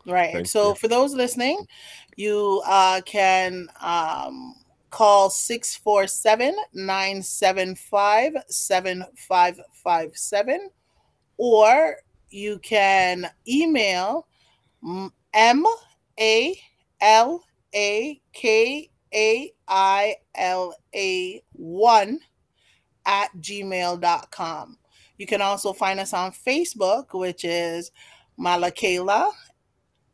[0.06, 0.34] Right.
[0.34, 0.76] Thank so you.
[0.76, 1.66] for those listening,
[2.16, 4.56] you uh, can um,
[4.90, 10.70] call 647 975 7557
[11.38, 11.98] or
[12.30, 14.28] you can email
[15.34, 15.66] M
[16.20, 16.60] A
[17.02, 22.20] L A K A I L A 1
[23.06, 24.78] at gmail.com.
[25.18, 27.92] You can also find us on Facebook, which is
[28.40, 29.32] Malakaila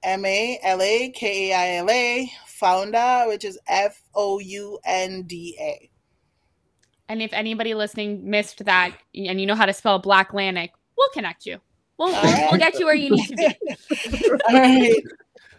[0.05, 4.79] M A L A K A I L A, Founda, which is F O U
[4.85, 5.89] N D A.
[7.09, 11.45] And if anybody listening missed that and you know how to spell BlackLantic, we'll connect
[11.45, 11.59] you.
[11.97, 12.47] We'll, we'll, right.
[12.51, 14.29] we'll, get you where you need to be.
[14.49, 15.03] All right.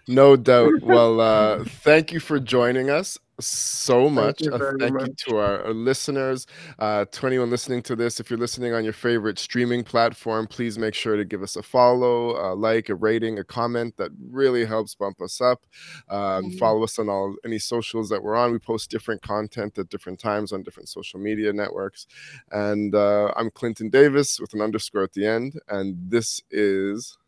[0.09, 0.83] No doubt.
[0.83, 3.19] Well, uh, thank you for joining us.
[3.41, 4.41] So much.
[4.41, 5.09] Thank you, thank much.
[5.09, 6.47] you to our, our listeners,
[6.79, 8.21] uh, to anyone listening to this.
[8.21, 11.63] If you're listening on your favorite streaming platform, please make sure to give us a
[11.63, 13.97] follow, a like, a rating, a comment.
[13.97, 15.67] That really helps bump us up.
[16.09, 16.59] Um, mm-hmm.
[16.59, 18.53] Follow us on all any socials that we're on.
[18.53, 22.07] We post different content at different times on different social media networks.
[22.53, 27.19] And uh, I'm Clinton Davis with an underscore at the end, and this is.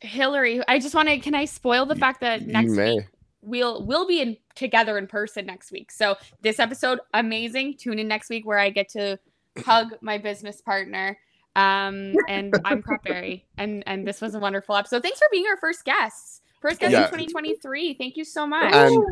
[0.00, 1.18] Hillary, I just want to.
[1.18, 3.06] Can I spoil the fact that next week
[3.46, 5.90] we'll we'll be in together in person next week.
[5.90, 7.76] So this episode amazing.
[7.78, 9.18] Tune in next week where I get to
[9.64, 11.18] hug my business partner.
[11.54, 15.02] Um, and I'm Crapberry, and and this was a wonderful episode.
[15.02, 16.42] Thanks for being our first guests.
[16.60, 17.04] First guest yeah.
[17.04, 17.94] in 2023.
[17.94, 18.74] Thank you so much.
[18.74, 19.02] And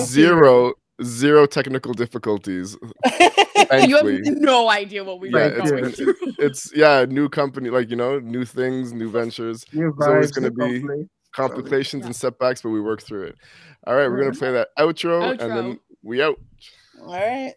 [0.00, 0.72] zero
[1.02, 2.76] zero technical difficulties.
[3.86, 6.14] you have no idea what we yeah, it's, going through.
[6.38, 9.64] It's yeah, new company, like you know, new things, new ventures.
[9.72, 12.06] New There's always going to be complications yeah.
[12.06, 13.36] and setbacks, but we work through it.
[13.86, 14.38] All right, we're gonna mm-hmm.
[14.38, 15.40] play that outro, outro.
[15.40, 16.38] and then we out.
[17.00, 17.54] All right.